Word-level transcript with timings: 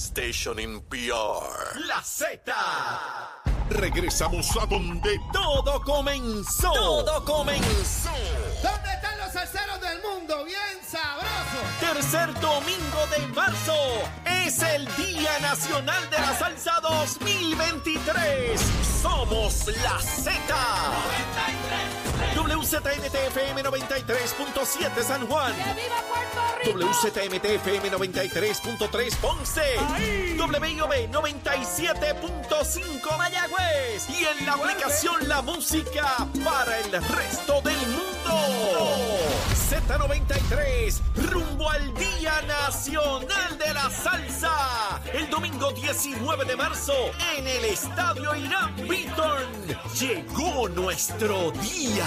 station 0.00 0.58
in 0.58 0.80
PR. 0.88 1.78
La 1.86 2.02
Z. 2.02 2.52
Regresamos 3.68 4.48
a 4.60 4.66
donde 4.66 5.20
todo 5.32 5.82
comenzó. 5.82 6.72
Todo 6.72 7.24
comenzó. 7.24 8.10
¿Dónde 8.62 8.92
están 8.94 9.18
los 9.18 9.32
salseros 9.32 9.80
del 9.80 10.00
mundo? 10.02 10.44
Bien 10.44 10.80
sabroso. 10.88 11.60
Tercer 11.80 12.32
domingo 12.40 13.06
de 13.16 13.26
marzo 13.34 13.76
es 14.24 14.62
el 14.62 14.86
Día 14.96 15.38
Nacional 15.40 16.08
de 16.10 16.18
la 16.18 16.38
Salsa 16.38 16.80
2023. 16.80 18.60
Somos 19.02 19.66
la 19.82 20.00
Z. 20.00 20.30
WZMTFM 22.36 23.62
93.7 23.62 25.02
San 25.02 25.26
Juan. 25.26 25.52
¡Que 25.54 25.74
viva 25.74 26.02
Puerto 26.08 26.40
Rico! 26.64 26.78
WZMTFM 26.78 27.90
93.3 27.90 29.16
Ponce. 29.16 29.76
WIOB 30.38 31.10
97.5 31.10 33.18
Mayagüez. 33.18 34.08
Y 34.08 34.24
en 34.24 34.46
la 34.46 34.52
aplicación 34.54 35.28
La 35.28 35.42
Música 35.42 36.26
para 36.44 36.78
el 36.78 36.92
resto 36.92 37.60
del 37.62 37.86
mundo. 37.88 38.10
Z93, 39.70 41.00
rumbo 41.30 41.70
al 41.70 41.94
Día 41.94 42.42
Nacional 42.42 43.58
de 43.58 43.74
la 43.74 43.90
Salsa. 43.90 44.29
El 45.90 45.96
domingo 45.96 46.36
19 46.36 46.44
de 46.44 46.56
marzo 46.56 46.92
en 47.36 47.46
el 47.48 47.64
Estadio 47.64 48.36
Irán 48.36 48.76
Beaton. 48.88 49.42
Llegó 49.98 50.68
nuestro 50.68 51.50
día. 51.50 52.06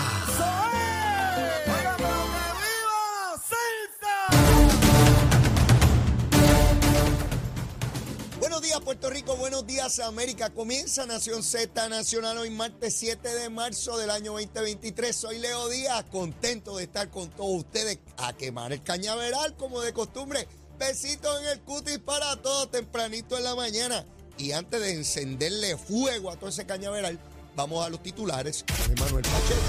Buenos 8.39 8.61
días, 8.61 8.79
Puerto 8.79 9.09
Rico. 9.09 9.35
Buenos 9.35 9.67
días, 9.67 9.99
América. 9.99 10.51
Comienza 10.51 11.05
Nación 11.05 11.43
Z 11.43 11.89
Nacional 11.89 12.37
hoy, 12.37 12.51
martes 12.51 12.95
7 12.95 13.27
de 13.27 13.49
marzo 13.49 13.97
del 13.97 14.11
año 14.11 14.31
2023. 14.33 15.13
Soy 15.13 15.39
Leo 15.39 15.67
Díaz, 15.67 16.05
contento 16.09 16.77
de 16.77 16.83
estar 16.83 17.09
con 17.09 17.29
todos 17.31 17.57
ustedes 17.57 17.99
a 18.17 18.31
quemar 18.31 18.71
el 18.71 18.81
cañaveral, 18.81 19.57
como 19.57 19.81
de 19.81 19.91
costumbre. 19.91 20.47
Besitos 20.87 21.41
en 21.41 21.47
el 21.47 21.61
cutis 21.61 21.97
para 21.99 22.35
todos, 22.41 22.69
tempranito 22.69 23.37
en 23.37 23.45
la 23.45 23.55
mañana. 23.55 24.03
Y 24.37 24.51
antes 24.51 24.81
de 24.81 24.91
encenderle 24.91 25.77
fuego 25.77 26.29
a 26.29 26.35
todo 26.35 26.49
ese 26.49 26.65
cañaveral, 26.65 27.17
vamos 27.55 27.85
a 27.85 27.89
los 27.89 28.03
titulares 28.03 28.65
con 28.67 28.91
Emanuel 28.91 29.23
Pacheco. 29.23 29.61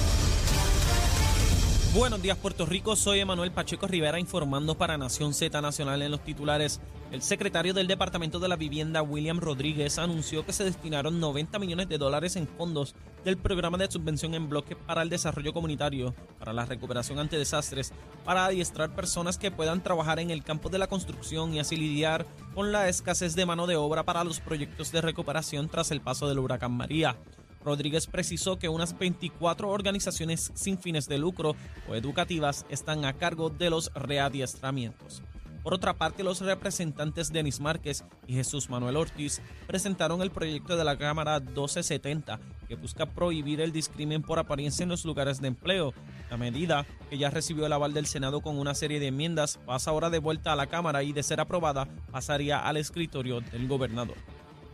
Buenos 1.94 2.20
días 2.20 2.36
Puerto 2.36 2.66
Rico, 2.66 2.96
soy 2.96 3.20
Emanuel 3.20 3.52
Pacheco 3.52 3.86
Rivera 3.86 4.18
informando 4.18 4.76
para 4.76 4.98
Nación 4.98 5.34
Z 5.34 5.60
Nacional 5.60 6.02
en 6.02 6.10
los 6.10 6.24
titulares. 6.24 6.80
El 7.14 7.22
secretario 7.22 7.72
del 7.72 7.86
Departamento 7.86 8.40
de 8.40 8.48
la 8.48 8.56
Vivienda, 8.56 9.00
William 9.00 9.38
Rodríguez, 9.38 10.00
anunció 10.00 10.44
que 10.44 10.52
se 10.52 10.64
destinaron 10.64 11.20
90 11.20 11.60
millones 11.60 11.88
de 11.88 11.96
dólares 11.96 12.34
en 12.34 12.48
fondos 12.48 12.96
del 13.24 13.36
programa 13.36 13.78
de 13.78 13.88
subvención 13.88 14.34
en 14.34 14.48
bloque 14.48 14.74
para 14.74 15.02
el 15.02 15.10
desarrollo 15.10 15.52
comunitario, 15.52 16.12
para 16.40 16.52
la 16.52 16.66
recuperación 16.66 17.20
ante 17.20 17.38
desastres, 17.38 17.92
para 18.24 18.46
adiestrar 18.46 18.96
personas 18.96 19.38
que 19.38 19.52
puedan 19.52 19.80
trabajar 19.80 20.18
en 20.18 20.32
el 20.32 20.42
campo 20.42 20.70
de 20.70 20.78
la 20.78 20.88
construcción 20.88 21.54
y 21.54 21.60
así 21.60 21.76
lidiar 21.76 22.26
con 22.52 22.72
la 22.72 22.88
escasez 22.88 23.36
de 23.36 23.46
mano 23.46 23.68
de 23.68 23.76
obra 23.76 24.02
para 24.02 24.24
los 24.24 24.40
proyectos 24.40 24.90
de 24.90 25.00
recuperación 25.00 25.68
tras 25.68 25.92
el 25.92 26.00
paso 26.00 26.28
del 26.28 26.40
huracán 26.40 26.72
María. 26.72 27.16
Rodríguez 27.64 28.08
precisó 28.08 28.58
que 28.58 28.68
unas 28.68 28.98
24 28.98 29.68
organizaciones 29.68 30.50
sin 30.54 30.78
fines 30.78 31.06
de 31.06 31.18
lucro 31.18 31.54
o 31.88 31.94
educativas 31.94 32.66
están 32.70 33.04
a 33.04 33.12
cargo 33.12 33.50
de 33.50 33.70
los 33.70 33.92
readiestramientos. 33.94 35.22
Por 35.64 35.72
otra 35.72 35.94
parte, 35.94 36.22
los 36.22 36.42
representantes 36.42 37.32
Denis 37.32 37.58
Márquez 37.58 38.04
y 38.26 38.34
Jesús 38.34 38.68
Manuel 38.68 38.98
Ortiz 38.98 39.40
presentaron 39.66 40.20
el 40.20 40.30
proyecto 40.30 40.76
de 40.76 40.84
la 40.84 40.98
Cámara 40.98 41.40
1270 41.40 42.38
que 42.68 42.74
busca 42.74 43.06
prohibir 43.06 43.62
el 43.62 43.72
discrimen 43.72 44.20
por 44.20 44.38
apariencia 44.38 44.82
en 44.82 44.90
los 44.90 45.06
lugares 45.06 45.40
de 45.40 45.48
empleo. 45.48 45.94
La 46.30 46.36
medida, 46.36 46.84
que 47.08 47.16
ya 47.16 47.30
recibió 47.30 47.64
el 47.64 47.72
aval 47.72 47.94
del 47.94 48.04
Senado 48.04 48.42
con 48.42 48.58
una 48.58 48.74
serie 48.74 49.00
de 49.00 49.06
enmiendas, 49.06 49.58
pasa 49.64 49.91
ahora 49.91 50.10
de 50.10 50.19
vuelta 50.19 50.53
a 50.53 50.56
la 50.56 50.66
Cámara 50.66 51.03
y 51.03 51.14
de 51.14 51.22
ser 51.22 51.41
aprobada 51.41 51.88
pasaría 52.12 52.58
al 52.58 52.76
escritorio 52.76 53.41
del 53.41 53.66
gobernador. 53.66 54.19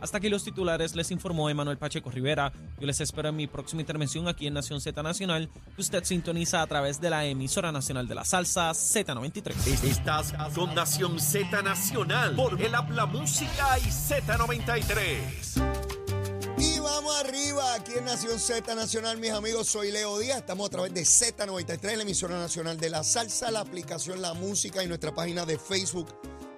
Hasta 0.01 0.17
aquí 0.17 0.29
los 0.29 0.43
titulares, 0.43 0.95
les 0.95 1.11
informó 1.11 1.47
Emanuel 1.49 1.77
Pacheco 1.77 2.09
Rivera. 2.09 2.51
Yo 2.79 2.87
les 2.87 2.99
espero 2.99 3.29
en 3.29 3.35
mi 3.35 3.45
próxima 3.45 3.81
intervención 3.81 4.27
aquí 4.27 4.47
en 4.47 4.55
Nación 4.55 4.81
Z 4.81 5.03
Nacional, 5.03 5.47
que 5.75 5.81
usted 5.81 6.03
sintoniza 6.03 6.63
a 6.63 6.67
través 6.67 6.99
de 6.99 7.11
la 7.11 7.23
emisora 7.25 7.71
nacional 7.71 8.07
de 8.07 8.15
la 8.15 8.25
salsa 8.25 8.71
Z93. 8.71 9.83
Estás 9.83 10.33
con 10.55 10.73
Nación 10.73 11.19
Z 11.19 11.61
Nacional 11.61 12.35
por 12.35 12.59
el 12.59 12.73
Habla 12.73 13.05
Música 13.05 13.77
y 13.77 13.83
Z93. 13.83 15.81
Y 16.57 16.79
vamos 16.79 17.15
arriba, 17.23 17.75
aquí 17.75 17.93
en 17.97 18.05
Nación 18.05 18.39
Z 18.39 18.73
Nacional, 18.73 19.19
mis 19.19 19.31
amigos, 19.31 19.67
soy 19.67 19.91
Leo 19.91 20.17
Díaz, 20.17 20.39
estamos 20.39 20.65
a 20.67 20.69
través 20.71 20.93
de 20.95 21.01
Z93, 21.01 21.95
la 21.95 22.03
emisora 22.03 22.39
nacional 22.39 22.77
de 22.77 22.89
la 22.89 23.03
salsa, 23.03 23.51
la 23.51 23.59
aplicación 23.59 24.19
La 24.21 24.33
Música 24.33 24.83
y 24.83 24.87
nuestra 24.87 25.13
página 25.13 25.45
de 25.45 25.59
Facebook 25.59 26.07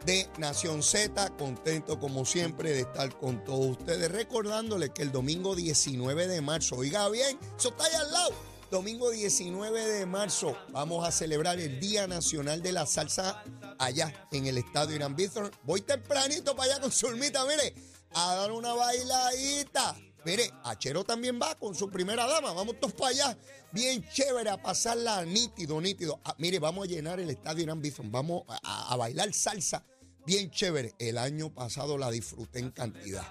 de 0.05 0.29
Nación 0.37 0.83
Z, 0.83 1.35
contento 1.37 1.99
como 1.99 2.25
siempre 2.25 2.71
de 2.71 2.81
estar 2.81 3.17
con 3.17 3.43
todos 3.43 3.77
ustedes, 3.77 4.11
recordándoles 4.11 4.89
que 4.89 5.01
el 5.01 5.11
domingo 5.11 5.55
19 5.55 6.27
de 6.27 6.41
marzo, 6.41 6.75
oiga 6.75 7.07
bien, 7.09 7.39
eso 7.57 7.69
está 7.69 7.85
ahí 7.85 7.93
al 7.93 8.11
lado, 8.11 8.33
domingo 8.69 9.11
19 9.11 9.85
de 9.85 10.05
marzo 10.05 10.57
vamos 10.71 11.07
a 11.07 11.11
celebrar 11.11 11.59
el 11.59 11.79
Día 11.79 12.07
Nacional 12.07 12.61
de 12.61 12.71
la 12.71 12.85
Salsa 12.85 13.43
allá 13.77 14.27
en 14.31 14.47
el 14.47 14.57
Estadio 14.57 14.95
Irán 14.95 15.15
Bithorn. 15.15 15.51
Voy 15.63 15.81
tempranito 15.81 16.55
para 16.55 16.71
allá 16.71 16.81
con 16.81 16.91
Zulmita, 16.91 17.45
mire, 17.45 17.75
a 18.13 18.35
dar 18.35 18.51
una 18.51 18.73
bailadita. 18.73 19.95
Mire, 20.25 20.51
Achero 20.63 21.03
también 21.03 21.39
va 21.39 21.53
con 21.55 21.75
su 21.75 21.89
primera 21.89 22.25
dama. 22.25 22.53
Vamos 22.53 22.79
todos 22.79 22.93
para 22.93 23.11
allá. 23.11 23.37
Bien 23.71 24.03
chévere, 24.09 24.49
a 24.49 24.61
pasarla 24.61 25.23
nítido, 25.25 25.79
nítido. 25.81 26.19
Ah, 26.23 26.33
mire, 26.37 26.59
vamos 26.59 26.87
a 26.87 26.89
llenar 26.89 27.19
el 27.19 27.29
estadio 27.29 27.63
Irán 27.63 27.81
Bithorn. 27.81 28.11
Vamos 28.11 28.43
a 28.63 28.95
bailar 28.95 29.33
salsa. 29.33 29.83
Bien 30.25 30.49
chévere. 30.49 30.95
El 30.99 31.17
año 31.17 31.53
pasado 31.53 31.97
la 31.97 32.09
disfruté 32.09 32.59
en 32.59 32.71
cantidad. 32.71 33.25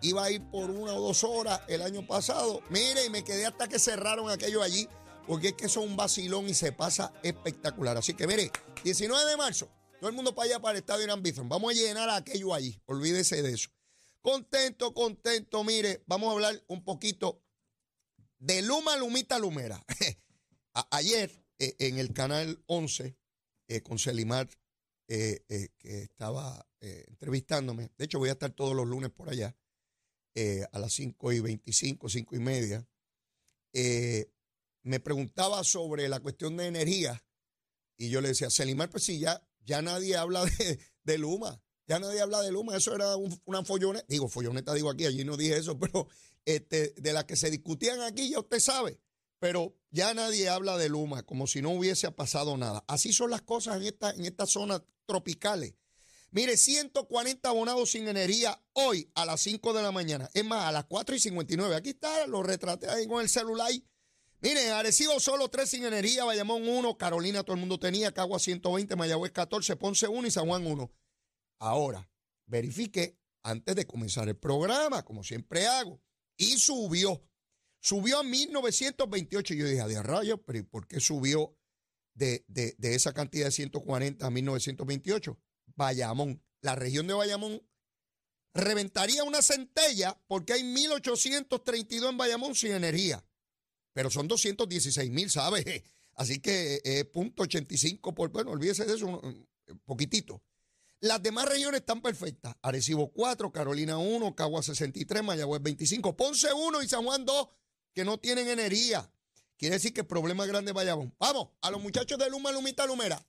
Iba 0.00 0.24
a 0.24 0.30
ir 0.30 0.42
por 0.50 0.70
una 0.70 0.94
o 0.94 1.00
dos 1.00 1.24
horas 1.24 1.60
el 1.68 1.82
año 1.82 2.06
pasado. 2.06 2.62
Mire, 2.70 3.04
y 3.04 3.10
me 3.10 3.22
quedé 3.22 3.46
hasta 3.46 3.68
que 3.68 3.78
cerraron 3.78 4.30
aquello 4.30 4.62
allí. 4.62 4.88
Porque 5.26 5.48
es 5.48 5.54
que 5.54 5.66
es 5.66 5.76
un 5.76 5.94
vacilón 5.94 6.48
y 6.48 6.54
se 6.54 6.72
pasa 6.72 7.12
espectacular. 7.22 7.98
Así 7.98 8.14
que 8.14 8.26
mire, 8.26 8.50
19 8.82 9.30
de 9.30 9.36
marzo, 9.36 9.68
todo 10.00 10.08
el 10.08 10.16
mundo 10.16 10.34
para 10.34 10.46
allá, 10.46 10.60
para 10.60 10.72
el 10.72 10.78
estadio 10.78 11.04
Irán 11.04 11.22
Bithorn. 11.22 11.50
Vamos 11.50 11.72
a 11.72 11.74
llenar 11.74 12.08
aquello 12.08 12.54
allí. 12.54 12.80
Olvídese 12.86 13.42
de 13.42 13.52
eso. 13.52 13.68
Contento, 14.22 14.94
contento. 14.94 15.62
Mire, 15.64 16.02
vamos 16.06 16.30
a 16.30 16.32
hablar 16.32 16.64
un 16.68 16.82
poquito 16.82 17.42
de 18.38 18.62
Luma, 18.62 18.96
Lumita, 18.96 19.38
Lumera. 19.38 19.84
Ayer 20.90 21.44
eh, 21.58 21.76
en 21.80 21.98
el 21.98 22.14
canal 22.14 22.62
11 22.66 23.18
eh, 23.68 23.82
con 23.82 23.98
Selimar, 23.98 24.48
eh, 25.08 25.42
eh, 25.48 25.68
que 25.78 26.02
estaba 26.02 26.66
eh, 26.80 27.04
entrevistándome. 27.08 27.90
De 27.96 28.04
hecho, 28.04 28.18
voy 28.18 28.28
a 28.28 28.32
estar 28.32 28.50
todos 28.52 28.76
los 28.76 28.86
lunes 28.86 29.10
por 29.10 29.28
allá 29.30 29.56
a 30.70 30.78
las 30.78 30.92
5 30.92 31.32
y 31.32 31.40
25, 31.40 32.08
5 32.08 32.36
y 32.36 32.38
media. 32.38 32.88
Me 34.82 35.00
preguntaba 35.00 35.64
sobre 35.64 36.08
la 36.08 36.20
cuestión 36.20 36.56
de 36.56 36.66
energía 36.66 37.24
y 37.96 38.08
yo 38.10 38.20
le 38.20 38.28
decía, 38.28 38.48
Selimar, 38.48 38.88
pues 38.90 39.02
sí, 39.02 39.18
ya, 39.18 39.44
ya 39.64 39.82
nadie 39.82 40.16
habla 40.16 40.44
de, 41.04 41.18
Luma. 41.18 41.60
Ya 41.88 41.98
nadie 41.98 42.20
habla 42.20 42.40
de 42.42 42.52
Luma, 42.52 42.76
eso 42.76 42.94
era 42.94 43.16
un- 43.16 43.40
una 43.46 43.64
folloneta. 43.64 44.06
Digo, 44.08 44.28
folloneta 44.28 44.74
digo 44.74 44.90
aquí, 44.90 45.06
allí 45.06 45.24
no 45.24 45.36
dije 45.36 45.56
eso, 45.56 45.76
pero 45.80 46.06
este, 46.44 46.90
de 46.96 47.12
las 47.12 47.24
que 47.24 47.34
se 47.34 47.50
discutían 47.50 48.00
aquí, 48.02 48.30
ya 48.30 48.38
usted 48.38 48.60
sabe. 48.60 49.00
Pero 49.40 49.76
ya 49.90 50.14
nadie 50.14 50.48
habla 50.48 50.76
de 50.76 50.88
Luma, 50.88 51.22
como 51.24 51.46
si 51.46 51.62
no 51.62 51.70
hubiese 51.70 52.10
pasado 52.12 52.56
nada. 52.56 52.84
Así 52.88 53.12
son 53.12 53.30
las 53.30 53.42
cosas 53.42 53.76
en 53.76 53.84
esta, 53.86 54.10
en 54.10 54.24
estas 54.24 54.50
zonas 54.50 54.82
tropicales. 55.08 55.74
Mire, 56.30 56.58
140 56.58 57.48
abonados 57.48 57.90
sin 57.90 58.06
energía 58.06 58.62
hoy 58.74 59.10
a 59.14 59.24
las 59.24 59.40
5 59.40 59.72
de 59.72 59.82
la 59.82 59.90
mañana. 59.90 60.28
Es 60.34 60.44
más, 60.44 60.66
a 60.66 60.72
las 60.72 60.84
4 60.84 61.16
y 61.16 61.18
59. 61.18 61.74
Aquí 61.74 61.90
está, 61.90 62.26
lo 62.26 62.42
retraté 62.42 62.88
ahí 62.88 63.08
con 63.08 63.22
el 63.22 63.30
celular. 63.30 63.70
Miren, 64.40 64.70
Arecibo 64.72 65.18
solo 65.18 65.48
3 65.48 65.68
sin 65.68 65.84
energía, 65.84 66.24
Bayamón 66.24 66.68
1, 66.68 66.96
Carolina 66.98 67.42
todo 67.42 67.54
el 67.54 67.60
mundo 67.60 67.78
tenía, 67.78 68.12
Cagua 68.12 68.38
120, 68.38 68.94
Mayagüez 68.94 69.32
14, 69.32 69.74
Ponce 69.76 70.06
1 70.06 70.28
y 70.28 70.30
San 70.30 70.46
Juan 70.46 70.64
1. 70.64 70.92
Ahora, 71.58 72.08
verifique 72.46 73.18
antes 73.42 73.74
de 73.74 73.86
comenzar 73.86 74.28
el 74.28 74.36
programa, 74.36 75.04
como 75.04 75.24
siempre 75.24 75.66
hago. 75.66 76.00
Y 76.36 76.58
subió. 76.58 77.24
Subió 77.80 78.20
a 78.20 78.22
1928. 78.22 79.54
Yo 79.54 79.66
dije, 79.66 79.80
a 79.80 80.02
rayos, 80.02 80.40
pero 80.46 80.58
¿y 80.58 80.62
por 80.62 80.86
qué 80.86 81.00
subió 81.00 81.57
de, 82.18 82.44
de- 82.48 82.74
de 82.78 82.94
esa 82.94 83.12
cantidad 83.14 83.46
de 83.46 83.52
140 83.52 84.26
a 84.26 84.30
1928? 84.30 85.38
Bayamón. 85.76 86.42
La 86.60 86.74
región 86.74 87.06
de 87.06 87.14
Bayamón 87.14 87.62
reventaría 88.54 89.22
una 89.24 89.42
centella 89.42 90.20
porque 90.26 90.52
hay 90.54 90.64
1832 90.64 92.10
en 92.10 92.16
Bayamón 92.16 92.54
sin 92.54 92.72
energía. 92.72 93.24
Pero 93.92 94.10
son 94.10 94.28
216 94.28 95.10
mil, 95.10 95.30
¿sabes? 95.30 95.64
Así 96.14 96.40
que 96.40 97.08
punto 97.12 97.44
85 97.44 98.14
por, 98.14 98.30
bueno, 98.30 98.50
olvídese 98.50 98.84
de 98.84 98.94
eso, 98.96 99.06
un- 99.06 99.48
un 99.68 99.78
poquitito. 99.84 100.42
Las 101.00 101.22
demás 101.22 101.48
regiones 101.48 101.80
están 101.80 102.02
perfectas. 102.02 102.56
Arecibo 102.60 103.12
4, 103.12 103.52
Carolina 103.52 103.98
1, 103.98 104.34
Cagua 104.34 104.62
63, 104.64 105.22
Mayagüez 105.22 105.62
25, 105.62 106.16
Ponce 106.16 106.52
1 106.52 106.82
y 106.82 106.88
San 106.88 107.04
Juan 107.04 107.24
2, 107.24 107.48
que 107.94 108.04
no 108.04 108.18
tienen 108.18 108.48
energía. 108.48 109.08
Quiere 109.58 109.74
decir 109.74 109.92
que 109.92 110.02
el 110.02 110.06
problema 110.06 110.46
grande 110.46 110.72
Bayamón. 110.72 111.12
Vamos, 111.18 111.48
a 111.60 111.70
los 111.70 111.82
muchachos 111.82 112.16
de 112.16 112.30
Luma, 112.30 112.52
Lumita, 112.52 112.86
Lumera. 112.86 113.20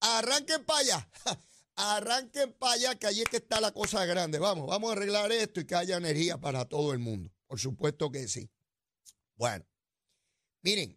Arranquen 0.00 0.64
para 0.64 0.78
allá. 0.78 1.10
Arranquen 1.74 2.52
para 2.52 2.74
allá, 2.74 2.94
que 2.94 3.08
allí 3.08 3.22
es 3.22 3.28
que 3.28 3.38
está 3.38 3.60
la 3.60 3.72
cosa 3.72 4.04
grande. 4.04 4.38
Vamos, 4.38 4.68
vamos 4.68 4.90
a 4.90 4.92
arreglar 4.92 5.32
esto 5.32 5.60
y 5.60 5.66
que 5.66 5.74
haya 5.74 5.96
energía 5.96 6.38
para 6.38 6.64
todo 6.66 6.92
el 6.92 7.00
mundo. 7.00 7.32
Por 7.48 7.58
supuesto 7.58 8.12
que 8.12 8.28
sí. 8.28 8.48
Bueno, 9.34 9.66
miren, 10.62 10.96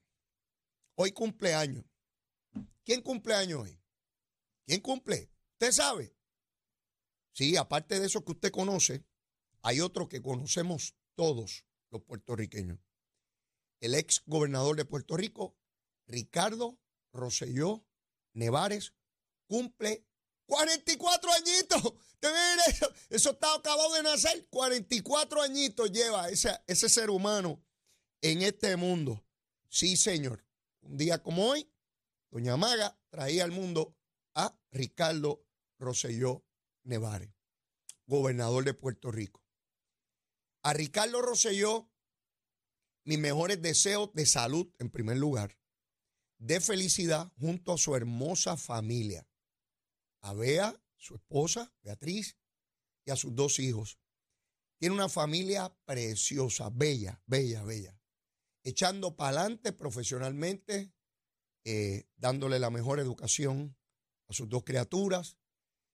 hoy 0.93 1.11
cumpleaños. 1.11 1.83
¿Quién 2.83 3.01
cumpleaños 3.01 3.63
hoy? 3.63 3.79
¿Quién 4.67 4.81
cumple? 4.81 5.31
¿Usted 5.53 5.71
sabe? 5.71 6.15
Sí, 7.31 7.57
aparte 7.57 7.99
de 7.99 8.05
eso 8.05 8.23
que 8.23 8.33
usted 8.33 8.51
conoce, 8.51 9.03
hay 9.63 9.81
otro 9.81 10.07
que 10.07 10.21
conocemos 10.21 10.95
todos 11.15 11.65
los 11.89 12.03
puertorriqueños. 12.03 12.77
El 13.85 13.93
ex 13.93 14.23
gobernador 14.25 14.75
de 14.77 14.83
Puerto 14.83 15.15
Rico, 15.15 15.55
Ricardo 16.07 16.79
Rosselló 17.13 17.85
Nevares, 18.33 18.95
cumple 19.45 20.07
44 20.47 21.31
añitos. 21.31 21.93
Eso, 22.67 22.91
eso 23.11 23.31
está 23.33 23.53
acabado 23.53 23.93
de 23.93 24.01
nacer. 24.01 24.47
44 24.49 25.43
añitos 25.43 25.91
lleva 25.91 26.29
ese, 26.29 26.59
ese 26.65 26.89
ser 26.89 27.11
humano 27.11 27.63
en 28.21 28.41
este 28.41 28.75
mundo. 28.75 29.23
Sí, 29.69 29.95
señor. 29.95 30.43
Un 30.81 30.97
día 30.97 31.21
como 31.21 31.47
hoy, 31.47 31.71
Doña 32.31 32.57
Maga 32.57 32.99
traía 33.09 33.43
al 33.43 33.51
mundo 33.51 33.95
a 34.33 34.57
Ricardo 34.71 35.45
Rosselló 35.77 36.43
Nevares, 36.81 37.35
gobernador 38.07 38.63
de 38.63 38.73
Puerto 38.73 39.11
Rico. 39.11 39.43
A 40.63 40.73
Ricardo 40.73 41.21
Rosselló, 41.21 41.91
mis 43.05 43.19
mejores 43.19 43.61
deseos 43.61 44.11
de 44.13 44.25
salud 44.25 44.67
en 44.79 44.89
primer 44.89 45.17
lugar, 45.17 45.57
de 46.39 46.59
felicidad 46.59 47.31
junto 47.39 47.73
a 47.73 47.77
su 47.77 47.95
hermosa 47.95 48.57
familia, 48.57 49.27
a 50.21 50.33
Bea, 50.33 50.75
su 50.97 51.15
esposa, 51.15 51.71
Beatriz, 51.83 52.35
y 53.05 53.11
a 53.11 53.15
sus 53.15 53.35
dos 53.35 53.59
hijos. 53.59 53.99
Tiene 54.79 54.95
una 54.95 55.07
familia 55.07 55.73
preciosa, 55.85 56.69
bella, 56.71 57.21
bella, 57.27 57.63
bella, 57.63 57.97
echando 58.63 59.15
para 59.15 59.41
adelante 59.41 59.71
profesionalmente, 59.71 60.91
eh, 61.63 62.07
dándole 62.17 62.57
la 62.57 62.71
mejor 62.71 62.99
educación 62.99 63.77
a 64.27 64.33
sus 64.33 64.49
dos 64.49 64.63
criaturas, 64.63 65.37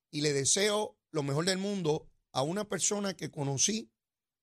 y 0.10 0.22
le 0.22 0.32
deseo 0.32 0.98
lo 1.12 1.24
mejor 1.24 1.46
del 1.46 1.58
mundo 1.58 2.10
a 2.32 2.42
una 2.42 2.70
persona 2.70 3.16
que 3.16 3.30
conocí 3.30 3.91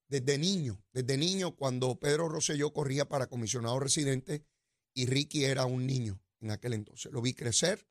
desde 0.09 0.39
niño, 0.39 0.83
desde 0.93 1.17
niño 1.17 1.55
cuando 1.55 1.99
Pedro 1.99 2.29
Rosselló 2.29 2.73
corría 2.73 3.09
para 3.09 3.29
comisionado 3.29 3.79
residente 3.79 4.45
y 4.95 5.07
Ricky 5.07 5.45
era 5.45 5.67
un 5.67 5.87
niño 5.87 6.21
en 6.41 6.51
aquel 6.51 6.73
entonces. 6.73 7.13
Lo 7.13 7.23
vi 7.23 7.35
crecer, 7.35 7.87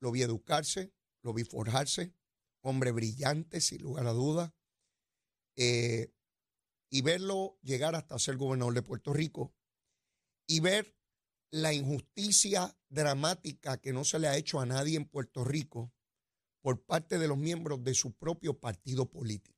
lo 0.00 0.12
vi 0.12 0.22
educarse, 0.22 0.92
lo 1.22 1.32
vi 1.32 1.44
forjarse, 1.44 2.14
hombre 2.60 2.92
brillante, 2.92 3.60
sin 3.60 3.82
lugar 3.82 4.06
a 4.06 4.12
dudas, 4.12 4.52
eh, 5.56 6.12
y 6.90 7.02
verlo 7.02 7.58
llegar 7.62 7.94
hasta 7.94 8.18
ser 8.18 8.36
gobernador 8.36 8.74
de 8.74 8.82
Puerto 8.82 9.12
Rico 9.12 9.54
y 10.46 10.60
ver 10.60 10.94
la 11.50 11.72
injusticia 11.72 12.78
dramática 12.88 13.78
que 13.78 13.92
no 13.92 14.04
se 14.04 14.18
le 14.18 14.28
ha 14.28 14.36
hecho 14.36 14.60
a 14.60 14.66
nadie 14.66 14.96
en 14.96 15.06
Puerto 15.06 15.44
Rico 15.44 15.92
por 16.62 16.84
parte 16.84 17.18
de 17.18 17.28
los 17.28 17.38
miembros 17.38 17.82
de 17.82 17.94
su 17.94 18.12
propio 18.12 18.58
partido 18.58 19.10
político. 19.10 19.57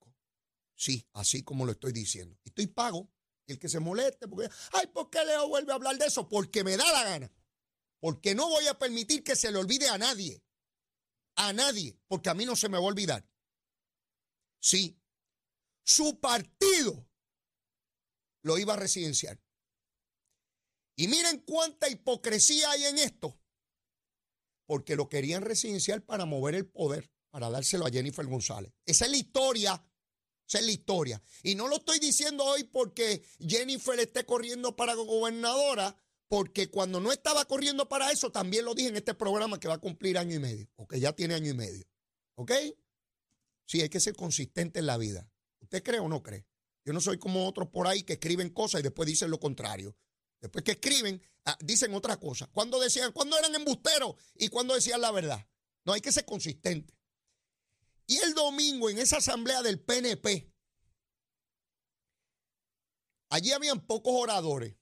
Sí, 0.81 1.07
así 1.13 1.43
como 1.43 1.67
lo 1.67 1.73
estoy 1.73 1.93
diciendo. 1.93 2.39
Estoy 2.43 2.67
pago. 2.67 3.13
El 3.47 3.59
que 3.59 3.69
se 3.69 3.81
moleste, 3.81 4.29
porque, 4.29 4.49
ay, 4.73 4.87
¿por 4.87 5.11
qué 5.11 5.23
Leo 5.27 5.47
vuelve 5.47 5.73
a 5.73 5.75
hablar 5.75 5.99
de 5.99 6.07
eso? 6.07 6.27
Porque 6.27 6.65
me 6.65 6.79
da 6.79 6.91
la 6.91 7.05
gana. 7.05 7.31
Porque 7.99 8.35
no 8.35 8.49
voy 8.49 8.67
a 8.67 8.79
permitir 8.79 9.23
que 9.23 9.37
se 9.37 9.53
le 9.53 9.59
olvide 9.59 9.89
a 9.89 9.99
nadie. 9.99 10.43
A 11.37 11.53
nadie. 11.53 12.01
Porque 12.07 12.31
a 12.31 12.35
mí 12.35 12.47
no 12.47 12.57
se 12.57 12.71
me 12.71 12.79
va 12.79 12.85
a 12.85 12.87
olvidar. 12.87 13.29
Sí, 14.63 14.99
su 15.85 16.19
partido 16.19 17.07
lo 18.43 18.57
iba 18.57 18.73
a 18.73 18.79
residenciar. 18.79 19.39
Y 20.97 21.09
miren 21.09 21.41
cuánta 21.41 21.91
hipocresía 21.91 22.71
hay 22.71 22.85
en 22.85 22.99
esto 22.99 23.39
porque 24.65 24.97
lo 24.97 25.11
querían 25.11 25.43
residencial 25.43 26.03
para 26.03 26.25
mover 26.25 26.55
el 26.55 26.67
poder, 26.67 27.11
para 27.31 27.51
dárselo 27.51 27.85
a 27.85 27.91
Jennifer 27.91 28.25
González. 28.25 28.73
Esa 28.87 29.05
es 29.05 29.11
la 29.11 29.17
historia. 29.19 29.90
Esa 30.51 30.59
es 30.59 30.67
la 30.67 30.73
historia. 30.73 31.23
Y 31.45 31.55
no 31.55 31.69
lo 31.69 31.77
estoy 31.77 32.01
diciendo 32.01 32.45
hoy 32.45 32.65
porque 32.65 33.23
Jennifer 33.39 33.97
esté 34.01 34.27
corriendo 34.27 34.75
para 34.75 34.95
gobernadora, 34.95 35.97
porque 36.27 36.69
cuando 36.69 36.99
no 36.99 37.13
estaba 37.13 37.45
corriendo 37.45 37.89
para 37.89 38.11
eso, 38.11 38.33
también 38.33 38.65
lo 38.65 38.75
dije 38.75 38.89
en 38.89 38.97
este 38.97 39.15
programa 39.15 39.61
que 39.61 39.69
va 39.69 39.75
a 39.75 39.79
cumplir 39.79 40.19
año 40.19 40.35
y 40.35 40.41
medio, 40.41 40.69
o 40.75 40.89
que 40.89 40.99
ya 40.99 41.13
tiene 41.13 41.35
año 41.35 41.51
y 41.51 41.55
medio. 41.55 41.87
¿Ok? 42.35 42.51
Sí, 43.65 43.81
hay 43.81 43.89
que 43.89 44.01
ser 44.01 44.17
consistente 44.17 44.81
en 44.81 44.87
la 44.87 44.99
vida. 44.99 45.31
¿Usted 45.61 45.85
cree 45.85 46.01
o 46.01 46.09
no 46.09 46.21
cree? 46.21 46.45
Yo 46.85 46.93
no 46.93 47.01
soy 47.01 47.19
como 47.19 47.47
otros 47.47 47.69
por 47.69 47.87
ahí 47.87 48.03
que 48.03 48.15
escriben 48.15 48.51
cosas 48.51 48.81
y 48.81 48.83
después 48.83 49.07
dicen 49.07 49.31
lo 49.31 49.39
contrario. 49.39 49.97
Después 50.41 50.65
que 50.65 50.73
escriben, 50.73 51.23
ah, 51.45 51.57
dicen 51.61 51.95
otra 51.95 52.17
cosa. 52.17 52.49
Cuando 52.49 52.81
decían, 52.81 53.13
cuando 53.13 53.39
eran 53.39 53.55
embusteros 53.55 54.17
y 54.35 54.49
cuando 54.49 54.75
decían 54.75 55.01
la 55.01 55.13
verdad. 55.13 55.47
No 55.85 55.93
hay 55.93 56.01
que 56.01 56.11
ser 56.11 56.25
consistente. 56.25 56.93
Y 58.11 58.19
el 58.19 58.35
domingo 58.35 58.91
en 58.91 58.99
esa 58.99 59.19
asamblea 59.19 59.63
del 59.63 59.79
PNP, 59.79 60.53
allí 63.29 63.53
habían 63.53 63.87
pocos 63.87 64.13
oradores. 64.17 64.77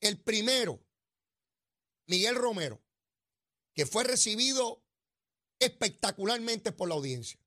El 0.00 0.20
primero, 0.20 0.84
Miguel 2.08 2.34
Romero, 2.34 2.82
que 3.74 3.86
fue 3.86 4.02
recibido 4.02 4.84
espectacularmente 5.60 6.72
por 6.72 6.88
la 6.88 6.96
audiencia. 6.96 7.38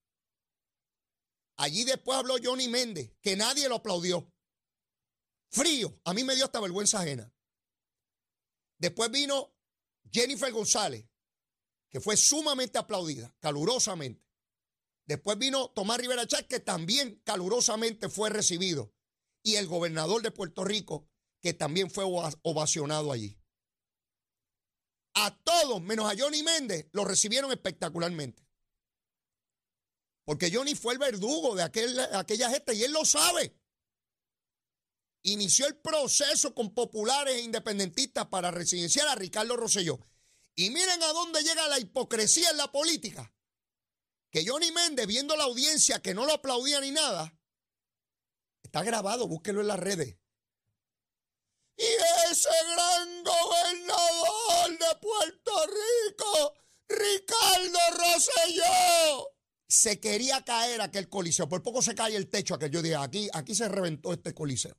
Allí 1.58 1.84
después 1.84 2.18
habló 2.18 2.36
Johnny 2.42 2.70
Méndez, 2.70 3.12
que 3.22 3.36
nadie 3.36 3.68
lo 3.68 3.76
aplaudió. 3.76 4.34
Frío. 5.52 6.00
A 6.06 6.14
mí 6.14 6.24
me 6.24 6.36
dio 6.36 6.46
hasta 6.46 6.62
vergüenza 6.62 7.02
ajena. 7.02 7.30
Después 8.78 9.12
vino 9.12 9.58
Jennifer 10.10 10.54
González, 10.54 11.06
que 11.90 12.00
fue 12.00 12.16
sumamente 12.16 12.78
aplaudida, 12.78 13.36
calurosamente. 13.40 14.25
Después 15.06 15.38
vino 15.38 15.70
Tomás 15.70 16.00
Rivera 16.00 16.26
Chávez, 16.26 16.48
que 16.48 16.60
también 16.60 17.22
calurosamente 17.24 18.10
fue 18.10 18.30
recibido. 18.30 18.94
Y 19.44 19.56
el 19.56 19.68
gobernador 19.68 20.22
de 20.22 20.32
Puerto 20.32 20.64
Rico, 20.64 21.08
que 21.42 21.54
también 21.54 21.92
fue 21.92 22.04
ovacionado 22.42 23.12
allí. 23.12 23.40
A 25.14 25.38
todos, 25.44 25.82
menos 25.82 26.12
a 26.12 26.16
Johnny 26.18 26.44
Méndez, 26.44 26.90
lo 26.92 27.06
recibieron 27.06 27.52
espectacularmente. 27.52 28.44
Porque 30.26 30.52
Johnny 30.52 30.74
fue 30.74 30.94
el 30.94 31.00
verdugo 31.00 31.56
de 31.56 31.64
aquella 31.64 32.50
gente 32.50 32.74
y 32.74 32.84
él 32.84 32.92
lo 32.92 33.06
sabe 33.06 33.56
inició 35.26 35.66
el 35.68 35.76
proceso 35.76 36.54
con 36.54 36.74
populares 36.74 37.36
e 37.36 37.42
independentistas 37.42 38.28
para 38.28 38.52
residenciar 38.52 39.08
a 39.08 39.16
Ricardo 39.16 39.58
Rosselló. 39.58 40.00
Y 40.56 40.70
miren 40.70 41.02
a 41.04 41.08
dónde 41.08 41.42
llega 41.42 41.68
la 41.68 41.80
hipocresía 41.80 42.50
en 42.52 42.58
la 42.58 42.72
política. 42.72 43.34
Que 44.36 44.46
Johnny 44.46 44.70
Méndez, 44.74 45.08
viendo 45.08 45.34
la 45.38 45.46
audiencia 45.46 46.02
que 46.02 46.14
no 46.14 46.26
lo 46.26 46.34
aplaudía 46.34 46.82
ni 46.82 46.92
nada, 46.92 47.34
está 48.62 48.84
grabado, 48.84 49.30
búsquelo 49.30 49.62
en 49.62 49.68
las 49.68 49.80
redes. 49.80 50.18
Y 51.78 51.84
ese 52.30 52.50
gran 52.74 53.24
gobernador 53.24 54.72
de 54.72 55.00
Puerto 55.00 55.52
Rico, 55.68 56.54
Ricardo 56.90 57.80
Rosselló, 57.92 59.30
se 59.70 60.02
quería 60.02 60.44
caer 60.44 60.82
aquel 60.82 61.08
coliseo. 61.08 61.48
Por 61.48 61.64
poco 61.64 61.82
se 61.82 61.96
cae 61.96 62.18
el 62.18 62.30
techo 62.30 62.56
aquel. 62.56 62.72
Yo 62.72 62.82
dije, 62.82 62.98
aquí, 62.98 63.30
aquí 63.32 63.56
se 63.56 63.70
reventó 63.70 64.12
este 64.12 64.34
coliseo 64.34 64.76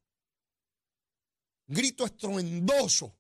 grito 1.67 2.05
estruendoso. 2.05 3.17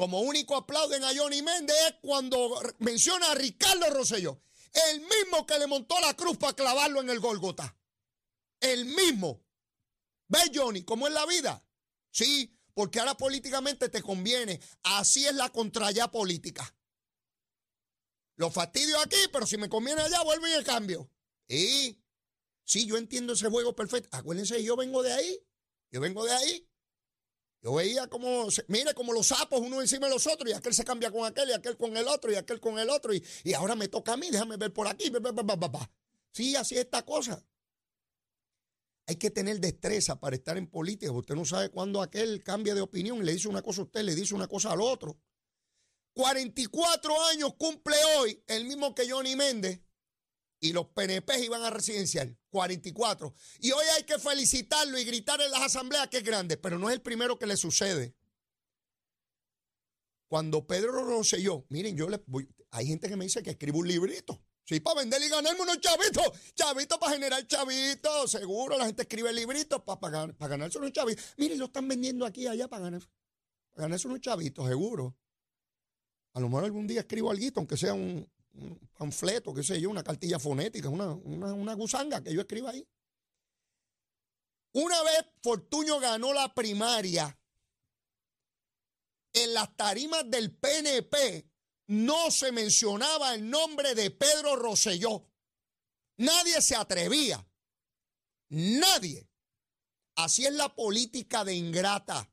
Como 0.00 0.22
único 0.22 0.56
aplauden 0.56 1.04
a 1.04 1.14
Johnny 1.14 1.42
Méndez 1.42 1.76
es 1.86 1.94
cuando 2.00 2.58
menciona 2.78 3.32
a 3.32 3.34
Ricardo 3.34 3.90
Rosselló, 3.90 4.42
el 4.88 5.00
mismo 5.02 5.46
que 5.46 5.58
le 5.58 5.66
montó 5.66 6.00
la 6.00 6.16
cruz 6.16 6.38
para 6.38 6.54
clavarlo 6.54 7.02
en 7.02 7.10
el 7.10 7.20
Golgota. 7.20 7.78
El 8.60 8.86
mismo. 8.86 9.44
¿Ves, 10.26 10.52
Johnny, 10.54 10.84
cómo 10.84 11.06
es 11.06 11.12
la 11.12 11.26
vida? 11.26 11.62
Sí, 12.10 12.50
porque 12.72 12.98
ahora 12.98 13.14
políticamente 13.14 13.90
te 13.90 14.00
conviene. 14.00 14.58
Así 14.84 15.26
es 15.26 15.34
la 15.34 15.50
contraya 15.50 16.10
política. 16.10 16.74
Lo 18.36 18.50
fastidio 18.50 18.98
aquí, 19.00 19.18
pero 19.30 19.46
si 19.46 19.58
me 19.58 19.68
conviene 19.68 20.00
allá, 20.00 20.22
vuelvo 20.22 20.48
y 20.48 20.52
el 20.52 20.64
cambio. 20.64 21.10
Y 21.46 22.02
sí, 22.64 22.86
yo 22.86 22.96
entiendo 22.96 23.34
ese 23.34 23.50
juego 23.50 23.76
perfecto. 23.76 24.08
Acuérdense, 24.16 24.64
yo 24.64 24.76
vengo 24.76 25.02
de 25.02 25.12
ahí. 25.12 25.46
Yo 25.90 26.00
vengo 26.00 26.24
de 26.24 26.32
ahí. 26.32 26.69
Yo 27.62 27.74
veía 27.74 28.06
como, 28.06 28.48
mire, 28.68 28.94
como 28.94 29.12
los 29.12 29.26
sapos 29.26 29.60
uno 29.60 29.80
encima 29.82 30.06
de 30.06 30.14
los 30.14 30.26
otros, 30.26 30.50
y 30.50 30.54
aquel 30.54 30.72
se 30.72 30.84
cambia 30.84 31.10
con 31.10 31.26
aquel, 31.26 31.50
y 31.50 31.52
aquel 31.52 31.76
con 31.76 31.96
el 31.96 32.08
otro, 32.08 32.32
y 32.32 32.36
aquel 32.36 32.58
con 32.58 32.78
el 32.78 32.88
otro, 32.88 33.12
y, 33.12 33.22
y 33.44 33.52
ahora 33.52 33.74
me 33.74 33.88
toca 33.88 34.14
a 34.14 34.16
mí, 34.16 34.30
déjame 34.30 34.56
ver 34.56 34.72
por 34.72 34.88
aquí. 34.88 35.12
Sí, 36.32 36.56
así 36.56 36.76
es 36.76 36.82
esta 36.82 37.04
cosa. 37.04 37.44
Hay 39.06 39.16
que 39.16 39.30
tener 39.30 39.60
destreza 39.60 40.18
para 40.20 40.36
estar 40.36 40.56
en 40.56 40.68
política. 40.68 41.12
Usted 41.12 41.34
no 41.34 41.44
sabe 41.44 41.68
cuándo 41.68 42.00
aquel 42.00 42.42
cambia 42.42 42.74
de 42.74 42.80
opinión 42.80 43.18
y 43.18 43.24
le 43.24 43.32
dice 43.32 43.48
una 43.48 43.60
cosa 43.60 43.82
a 43.82 43.84
usted, 43.84 44.02
le 44.02 44.14
dice 44.14 44.34
una 44.34 44.46
cosa 44.46 44.72
al 44.72 44.80
otro. 44.80 45.18
44 46.14 47.24
años 47.24 47.54
cumple 47.58 47.96
hoy 48.16 48.42
el 48.46 48.64
mismo 48.64 48.94
que 48.94 49.10
Johnny 49.10 49.36
Méndez 49.36 49.80
y 50.60 50.72
los 50.72 50.86
PNP 50.88 51.44
iban 51.44 51.62
a 51.62 51.70
residencial. 51.70 52.36
44. 52.50 53.34
Y 53.60 53.72
hoy 53.72 53.84
hay 53.96 54.04
que 54.04 54.18
felicitarlo 54.18 54.98
y 54.98 55.04
gritar 55.04 55.40
en 55.40 55.50
las 55.50 55.62
asambleas 55.62 56.08
que 56.08 56.18
es 56.18 56.24
grande, 56.24 56.56
pero 56.56 56.78
no 56.78 56.88
es 56.88 56.94
el 56.94 57.02
primero 57.02 57.38
que 57.38 57.46
le 57.46 57.56
sucede. 57.56 58.14
Cuando 60.28 60.66
Pedro 60.66 60.92
Rosselló, 61.04 61.64
miren, 61.70 61.96
yo 61.96 62.08
le 62.08 62.22
voy, 62.26 62.48
hay 62.70 62.86
gente 62.86 63.08
que 63.08 63.16
me 63.16 63.24
dice 63.24 63.42
que 63.42 63.50
escribo 63.50 63.78
un 63.78 63.88
librito. 63.88 64.40
Sí, 64.64 64.78
para 64.78 65.00
vender 65.00 65.20
y 65.20 65.28
ganarme 65.28 65.62
unos 65.62 65.80
chavitos. 65.80 66.30
Chavitos 66.54 66.96
para 66.98 67.14
generar 67.14 67.44
chavitos. 67.44 68.30
Seguro, 68.30 68.78
la 68.78 68.86
gente 68.86 69.02
escribe 69.02 69.32
libritos 69.32 69.82
para, 69.82 69.98
para, 69.98 70.32
para 70.32 70.48
ganarse 70.50 70.78
unos 70.78 70.92
chavitos. 70.92 71.24
Miren, 71.38 71.58
lo 71.58 71.64
están 71.64 71.88
vendiendo 71.88 72.24
aquí 72.24 72.46
allá 72.46 72.68
para, 72.68 72.84
ganar, 72.84 73.02
para 73.72 73.86
ganarse 73.86 74.06
unos 74.06 74.20
chavitos, 74.20 74.68
seguro. 74.68 75.16
A 76.34 76.40
lo 76.40 76.48
mejor 76.48 76.64
algún 76.64 76.86
día 76.86 77.00
escribo 77.00 77.32
algo, 77.32 77.44
aunque 77.56 77.76
sea 77.76 77.94
un, 78.54 78.78
panfleto, 78.96 79.54
qué 79.54 79.62
sé 79.62 79.80
yo, 79.80 79.90
una 79.90 80.02
cartilla 80.02 80.38
fonética, 80.38 80.88
una, 80.88 81.12
una, 81.12 81.52
una 81.52 81.74
gusanga 81.74 82.22
que 82.22 82.32
yo 82.32 82.40
escriba 82.40 82.70
ahí. 82.70 82.86
Una 84.72 85.02
vez 85.02 85.26
Fortuño 85.42 85.98
ganó 85.98 86.32
la 86.32 86.54
primaria 86.54 87.36
en 89.32 89.54
las 89.54 89.74
tarimas 89.76 90.28
del 90.28 90.56
PNP, 90.56 91.48
no 91.88 92.30
se 92.30 92.52
mencionaba 92.52 93.34
el 93.34 93.48
nombre 93.48 93.94
de 93.94 94.10
Pedro 94.10 94.56
Rosselló. 94.56 95.28
Nadie 96.18 96.60
se 96.60 96.76
atrevía. 96.76 97.44
Nadie. 98.50 99.28
Así 100.16 100.44
es 100.44 100.52
la 100.52 100.74
política 100.74 101.44
de 101.44 101.54
ingrata. 101.54 102.30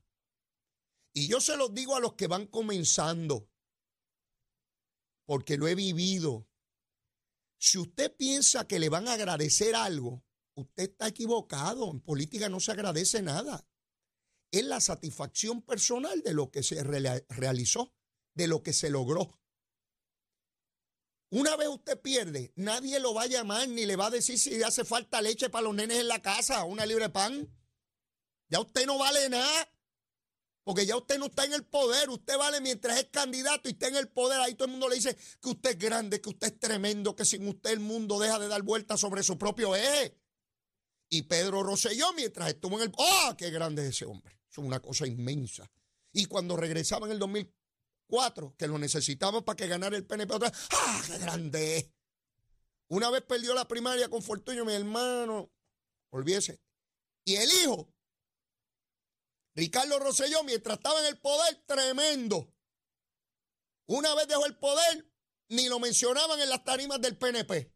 Y 1.13 1.27
yo 1.27 1.41
se 1.41 1.55
los 1.55 1.73
digo 1.73 1.95
a 1.95 1.99
los 1.99 2.13
que 2.13 2.27
van 2.27 2.47
comenzando, 2.47 3.46
porque 5.27 5.57
lo 5.57 5.67
he 5.67 5.75
vivido. 5.75 6.47
Si 7.59 7.77
usted 7.77 8.15
piensa 8.15 8.65
que 8.65 8.79
le 8.79 8.89
van 8.89 9.07
a 9.07 9.13
agradecer 9.13 9.75
algo, 9.75 10.23
usted 10.55 10.91
está 10.91 11.07
equivocado. 11.07 11.91
En 11.91 11.99
política 11.99 12.49
no 12.49 12.59
se 12.59 12.71
agradece 12.71 13.21
nada. 13.21 13.67
Es 14.51 14.63
la 14.63 14.79
satisfacción 14.79 15.61
personal 15.61 16.21
de 16.23 16.33
lo 16.33 16.49
que 16.49 16.63
se 16.63 16.81
realizó, 16.83 17.93
de 18.33 18.47
lo 18.47 18.63
que 18.63 18.71
se 18.71 18.89
logró. 18.89 19.39
Una 21.29 21.57
vez 21.57 21.67
usted 21.67 22.01
pierde, 22.01 22.53
nadie 22.55 23.01
lo 23.01 23.13
va 23.13 23.23
a 23.23 23.27
llamar 23.27 23.67
ni 23.67 23.85
le 23.85 23.97
va 23.97 24.05
a 24.05 24.11
decir 24.11 24.39
si 24.39 24.63
hace 24.63 24.85
falta 24.85 25.21
leche 25.21 25.49
para 25.49 25.63
los 25.63 25.75
nenes 25.75 25.99
en 25.99 26.07
la 26.07 26.21
casa, 26.21 26.63
una 26.63 26.85
libre 26.85 27.09
pan. 27.09 27.53
Ya 28.47 28.61
usted 28.61 28.85
no 28.85 28.97
vale 28.97 29.27
nada. 29.27 29.69
Porque 30.67 30.85
ya 30.85 30.97
usted 30.97 31.17
no 31.17 31.27
está 31.27 31.45
en 31.45 31.53
el 31.53 31.63
poder, 31.63 32.09
usted 32.09 32.37
vale 32.37 32.59
mientras 32.59 32.99
es 32.99 33.05
candidato 33.05 33.69
y 33.69 33.71
está 33.71 33.87
en 33.87 33.95
el 33.95 34.09
poder. 34.09 34.41
Ahí 34.41 34.53
todo 34.53 34.65
el 34.65 34.71
mundo 34.71 34.89
le 34.89 34.95
dice 34.95 35.15
que 35.41 35.47
usted 35.47 35.69
es 35.69 35.79
grande, 35.79 36.19
que 36.19 36.27
usted 36.27 36.47
es 36.47 36.59
tremendo, 36.59 37.15
que 37.15 37.23
sin 37.23 37.47
usted 37.47 37.69
el 37.69 37.79
mundo 37.79 38.19
deja 38.19 38.37
de 38.37 38.49
dar 38.49 38.63
vueltas 38.63 38.99
sobre 38.99 39.23
su 39.23 39.37
propio 39.37 39.77
eje. 39.77 40.17
Y 41.07 41.21
Pedro 41.21 41.63
Rosselló, 41.63 42.11
mientras 42.11 42.49
estuvo 42.49 42.75
en 42.81 42.89
el... 42.89 42.91
¡Ah, 42.99 43.33
qué 43.37 43.49
grande 43.49 43.83
es 43.83 43.91
ese 43.91 44.07
hombre! 44.07 44.41
Es 44.51 44.57
una 44.57 44.81
cosa 44.81 45.07
inmensa. 45.07 45.71
Y 46.11 46.25
cuando 46.25 46.57
regresaba 46.57 47.05
en 47.05 47.13
el 47.13 47.19
2000, 47.19 47.49
Cuatro, 48.05 48.53
que 48.57 48.67
lo 48.67 48.77
necesitamos 48.77 49.43
para 49.43 49.55
que 49.55 49.67
ganara 49.67 49.95
el 49.95 50.05
PNP 50.05 50.33
otra 50.33 50.49
vez. 50.49 50.59
¡Ah, 50.71 51.01
qué 51.07 51.17
grande! 51.17 51.93
Una 52.89 53.09
vez 53.09 53.21
perdió 53.21 53.53
la 53.53 53.69
primaria 53.69 54.09
con 54.09 54.21
Fortunio, 54.21 54.65
mi 54.65 54.73
hermano, 54.73 55.49
olvídese. 56.09 56.59
Y 57.23 57.35
el 57.35 57.49
hijo, 57.63 57.89
Ricardo 59.57 59.97
Rosselló, 59.97 60.43
mientras 60.43 60.77
estaba 60.77 60.99
en 60.99 61.07
el 61.07 61.17
poder, 61.17 61.63
tremendo. 61.65 62.53
Una 63.87 64.13
vez 64.13 64.27
dejó 64.27 64.45
el 64.45 64.55
poder, 64.55 65.11
ni 65.49 65.67
lo 65.67 65.79
mencionaban 65.79 66.39
en 66.39 66.49
las 66.49 66.63
tarimas 66.63 67.01
del 67.01 67.17
PNP. 67.17 67.73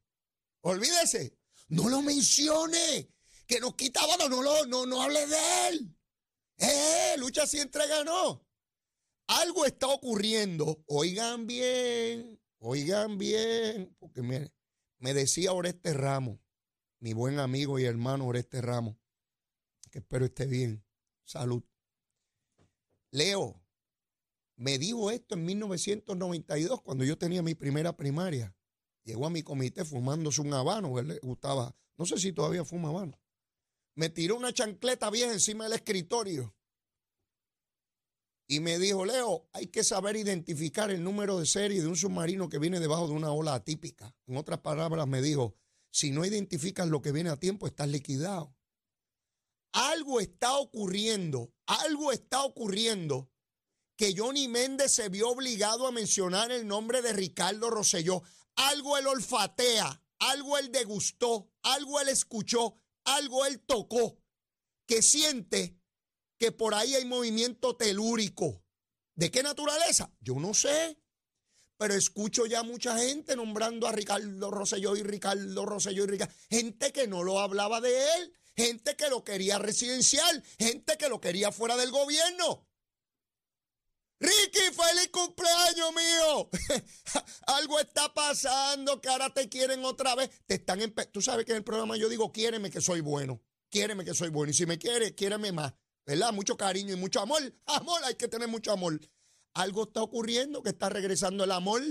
Olvídese, 0.62 1.40
no 1.70 1.90
lo 1.90 2.04
mencione, 2.04 3.12
que 3.48 3.60
nos 3.60 3.74
quitaba, 3.74 4.16
no, 4.18 4.30
no, 4.30 4.66
no, 4.68 4.86
no 4.86 5.02
hable 5.02 5.26
de 5.26 5.68
él. 5.70 5.98
Eh, 6.58 7.16
lucha 7.18 7.48
si 7.48 7.58
entrega 7.60 8.04
no. 8.04 8.46
Algo 9.26 9.66
está 9.66 9.88
ocurriendo. 9.88 10.84
Oigan 10.86 11.48
bien, 11.48 12.40
oigan 12.60 13.18
bien, 13.18 13.96
porque 13.98 14.22
me, 14.22 14.54
me 15.00 15.16
decía 15.16 15.52
Oreste 15.52 15.94
Ramos, 15.94 16.38
mi 17.00 17.14
buen 17.14 17.40
amigo 17.40 17.80
y 17.80 17.86
hermano 17.86 18.28
Oreste 18.28 18.62
Ramos, 18.62 18.98
que 19.90 19.98
espero 19.98 20.26
esté 20.26 20.46
bien. 20.46 20.86
Salud. 21.26 21.64
Leo, 23.12 23.62
me 24.56 24.78
dijo 24.78 25.12
esto 25.12 25.36
en 25.36 25.46
1992, 25.46 26.82
cuando 26.82 27.04
yo 27.04 27.18
tenía 27.18 27.42
mi 27.42 27.56
primera 27.56 27.96
primaria. 27.96 28.56
Llegó 29.04 29.26
a 29.26 29.30
mi 29.30 29.44
comité 29.44 29.84
fumándose 29.84 30.42
un 30.42 30.54
habano, 30.54 30.98
él 31.00 31.08
le 31.08 31.20
gustaba, 31.20 31.76
no 31.98 32.06
sé 32.06 32.18
si 32.18 32.32
todavía 32.32 32.64
fuma 32.64 32.90
habano. 32.90 33.20
Me 33.96 34.10
tiró 34.10 34.38
una 34.38 34.54
chancleta 34.54 35.10
vieja 35.10 35.34
encima 35.34 35.66
del 35.66 35.74
escritorio 35.74 36.56
y 38.48 38.60
me 38.60 38.78
dijo, 38.80 39.06
Leo, 39.06 39.50
hay 39.54 39.68
que 39.68 39.84
saber 39.84 40.18
identificar 40.18 40.92
el 40.92 41.04
número 41.04 41.40
de 41.40 41.46
serie 41.46 41.82
de 41.82 41.88
un 41.88 41.96
submarino 41.96 42.50
que 42.50 42.60
viene 42.60 42.80
debajo 42.80 43.08
de 43.08 43.14
una 43.14 43.32
ola 43.32 43.54
atípica. 43.54 44.14
En 44.28 44.36
otras 44.38 44.60
palabras, 44.60 45.08
me 45.08 45.22
dijo, 45.22 45.56
si 45.90 46.12
no 46.12 46.26
identificas 46.26 46.88
lo 46.88 47.02
que 47.02 47.12
viene 47.12 47.30
a 47.30 47.40
tiempo, 47.40 47.66
estás 47.66 47.88
liquidado. 47.88 48.54
Algo 49.74 50.20
está 50.20 50.58
ocurriendo, 50.58 51.54
algo 51.66 52.12
está 52.12 52.44
ocurriendo 52.44 53.30
que 53.96 54.14
Johnny 54.18 54.48
Méndez 54.48 54.94
se 54.94 55.10
vio 55.10 55.30
obligado 55.30 55.88
a 55.88 55.92
mencionar 55.92 56.52
el 56.52 56.68
nombre 56.68 57.02
de 57.02 57.14
Ricardo 57.14 57.70
Rosselló. 57.70 58.24
Algo 58.56 58.98
él 58.98 59.08
olfatea, 59.08 60.04
algo 60.20 60.58
él 60.58 60.72
degustó, 60.72 61.52
algo 61.62 62.00
él 62.00 62.10
escuchó, 62.10 62.76
algo 63.06 63.46
él 63.46 63.60
tocó, 63.62 64.18
que 64.88 65.02
siente 65.02 65.78
que 66.38 66.52
por 66.52 66.74
ahí 66.74 66.96
hay 66.96 67.06
movimiento 67.06 67.76
telúrico. 67.76 68.64
¿De 69.16 69.30
qué 69.30 69.44
naturaleza? 69.44 70.12
Yo 70.20 70.36
no 70.36 70.54
sé. 70.54 70.98
Pero 71.78 71.94
escucho 71.94 72.46
ya 72.46 72.64
mucha 72.64 72.98
gente 72.98 73.36
nombrando 73.36 73.88
a 73.88 73.92
Ricardo 73.92 74.52
Rosselló 74.52 74.96
y 74.96 75.04
Ricardo 75.04 75.66
Rosselló 75.66 76.04
y 76.04 76.08
Ricardo. 76.08 76.34
Gente 76.50 76.92
que 76.92 77.08
no 77.08 77.24
lo 77.24 77.40
hablaba 77.40 77.82
de 77.82 78.04
él. 78.18 78.34
Gente 78.56 78.96
que 78.96 79.10
lo 79.10 79.24
quería 79.24 79.60
residencial. 79.60 80.44
Gente 80.60 80.98
que 80.98 81.10
lo 81.10 81.22
quería 81.22 81.52
fuera 81.52 81.78
del 81.78 81.92
gobierno. 81.92 82.68
Ricky, 84.20 84.60
feliz 84.72 85.10
cumpleaños 85.12 85.94
mío. 85.94 86.50
Algo 87.48 87.80
está 87.80 88.14
pasando 88.14 89.02
que 89.02 89.10
ahora 89.10 89.34
te 89.34 89.50
quieren 89.50 89.84
otra 89.84 90.14
vez. 90.16 90.30
Te 90.46 90.56
están 90.56 90.80
Tú 91.12 91.22
sabes 91.22 91.46
que 91.46 91.54
en 91.54 91.58
el 91.58 91.64
programa 91.64 91.98
yo 91.98 92.08
digo, 92.08 92.32
quiéreme 92.32 92.70
que 92.70 92.82
soy 92.82 93.02
bueno. 93.02 93.42
Quiéreme 93.70 94.06
que 94.06 94.14
soy 94.14 94.30
bueno. 94.30 94.52
Y 94.52 94.54
si 94.54 94.66
me 94.66 94.78
quiere, 94.78 95.16
quiéreme 95.16 95.52
más. 95.52 95.74
¿verdad? 96.06 96.34
Mucho 96.34 96.58
cariño 96.58 96.94
y 96.94 96.98
mucho 96.98 97.20
amor. 97.20 97.42
Amor, 97.66 98.04
hay 98.04 98.16
que 98.16 98.28
tener 98.28 98.48
mucho 98.48 98.72
amor. 98.72 99.00
Algo 99.54 99.84
está 99.84 100.02
ocurriendo 100.02 100.62
que 100.62 100.70
está 100.70 100.90
regresando 100.90 101.44
el 101.44 101.52
amor. 101.52 101.82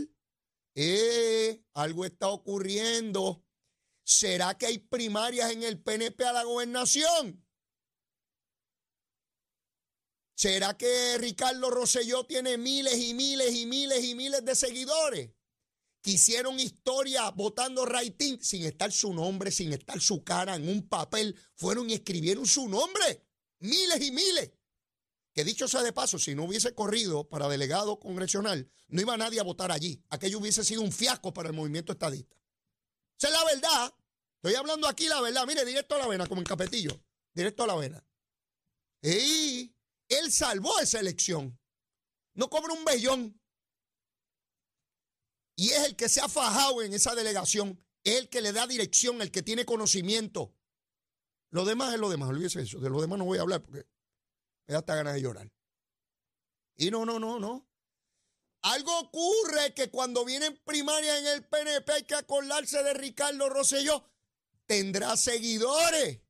Eh, 0.75 1.63
algo 1.75 2.05
está 2.05 2.29
ocurriendo. 2.29 3.45
¿Será 4.11 4.59
que 4.59 4.67
hay 4.67 4.79
primarias 4.79 5.53
en 5.53 5.63
el 5.63 5.81
PNP 5.81 6.25
a 6.25 6.33
la 6.33 6.43
gobernación? 6.43 7.47
¿Será 10.35 10.77
que 10.77 11.17
Ricardo 11.19 11.71
Rosselló 11.71 12.25
tiene 12.25 12.59
miles 12.59 12.99
y 12.99 13.15
miles 13.15 13.55
y 13.55 13.67
miles 13.67 14.03
y 14.05 14.17
miles 14.17 14.45
de 14.45 14.57
seguidores? 14.57 15.31
que 16.03 16.13
hicieron 16.13 16.59
historia 16.59 17.31
votando 17.31 17.85
rating 17.85 18.39
sin 18.41 18.65
estar 18.65 18.91
su 18.91 19.13
nombre, 19.13 19.51
sin 19.51 19.75
estar 19.75 20.01
su 20.01 20.25
cara 20.25 20.57
en 20.57 20.67
un 20.67 20.89
papel, 20.89 21.37
fueron 21.55 21.91
y 21.91 21.93
escribieron 21.93 22.47
su 22.47 22.69
nombre 22.71 23.27
miles 23.59 24.01
y 24.01 24.11
miles. 24.11 24.51
Que 25.35 25.45
dicho 25.45 25.69
sea 25.69 25.83
de 25.83 25.93
paso, 25.93 26.19
si 26.19 26.35
no 26.35 26.45
hubiese 26.45 26.75
corrido 26.75 27.29
para 27.29 27.49
delegado 27.49 28.01
congresional, 28.01 28.73
no 28.89 29.03
iba 29.03 29.19
nadie 29.19 29.41
a 29.41 29.45
votar 29.45 29.71
allí. 29.71 30.03
Aquello 30.09 30.39
hubiese 30.39 30.65
sido 30.65 30.81
un 30.81 30.91
fiasco 30.91 31.35
para 31.35 31.51
el 31.51 31.55
movimiento 31.55 31.93
estadista. 31.93 32.35
Esa 33.19 33.29
es 33.29 33.35
la 33.35 33.45
verdad. 33.45 34.00
Estoy 34.43 34.55
hablando 34.55 34.89
aquí 34.89 35.07
la 35.07 35.21
verdad. 35.21 35.47
Mire, 35.47 35.65
directo 35.65 35.97
a 35.97 35.99
la 35.99 36.09
vena, 36.09 36.27
como 36.27 36.41
en 36.41 36.47
Capetillo. 36.47 36.99
Directo 37.35 37.65
a 37.65 37.67
la 37.67 37.75
vena. 37.77 38.05
Y 39.03 39.75
él 40.09 40.33
salvó 40.33 40.79
esa 40.81 40.99
elección. 40.99 41.59
No 42.35 42.49
cobra 42.49 42.73
un 42.73 42.85
bellón. 42.85 43.39
Y 45.57 45.71
es 45.71 45.85
el 45.85 45.97
que 45.97 46.09
se 46.09 46.23
ha 46.23 46.29
fajado 46.29 46.83
en 46.83 46.95
esa 46.95 47.15
delegación. 47.15 47.79
El 48.03 48.31
que 48.31 48.41
le 48.41 48.53
da 48.53 48.67
dirección, 48.67 49.21
el 49.21 49.31
que 49.31 49.43
tiene 49.43 49.67
conocimiento. 49.67 50.55
Lo 51.51 51.67
demás 51.67 51.93
es 51.93 52.01
lo 52.01 52.09
demás, 52.09 52.31
olvídese 52.31 52.63
eso. 52.63 52.79
De 52.81 52.89
lo 52.89 53.01
demás 53.03 53.19
no 53.19 53.27
voy 53.27 53.39
a 53.39 53.43
hablar 53.43 53.61
porque 53.63 53.87
me 54.67 54.73
da 54.73 54.79
hasta 54.79 54.95
ganas 54.95 55.15
de 55.15 55.21
llorar. 55.21 55.53
Y 56.77 56.91
no, 56.91 57.05
no, 57.05 57.19
no, 57.19 57.39
no. 57.39 57.69
Algo 58.63 59.01
ocurre 59.01 59.75
que 59.75 59.91
cuando 59.91 60.25
vienen 60.25 60.59
primaria 60.65 61.19
en 61.19 61.27
el 61.27 61.45
PNP 61.45 61.93
hay 61.93 62.05
que 62.05 62.15
acordarse 62.15 62.83
de 62.83 62.95
Ricardo 62.95 63.51
Rosselló. 63.51 64.11
Tendrá 64.71 65.17
seguidores, 65.17 66.21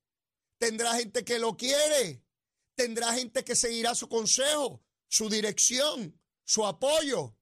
tendrá 0.56 0.94
gente 0.94 1.26
que 1.26 1.38
lo 1.38 1.58
quiere, 1.58 2.24
tendrá 2.74 3.12
gente 3.12 3.44
que 3.44 3.54
seguirá 3.54 3.94
su 3.94 4.08
consejo, 4.08 4.82
su 5.08 5.28
dirección, 5.28 6.18
su 6.42 6.64
apoyo. 6.64 7.36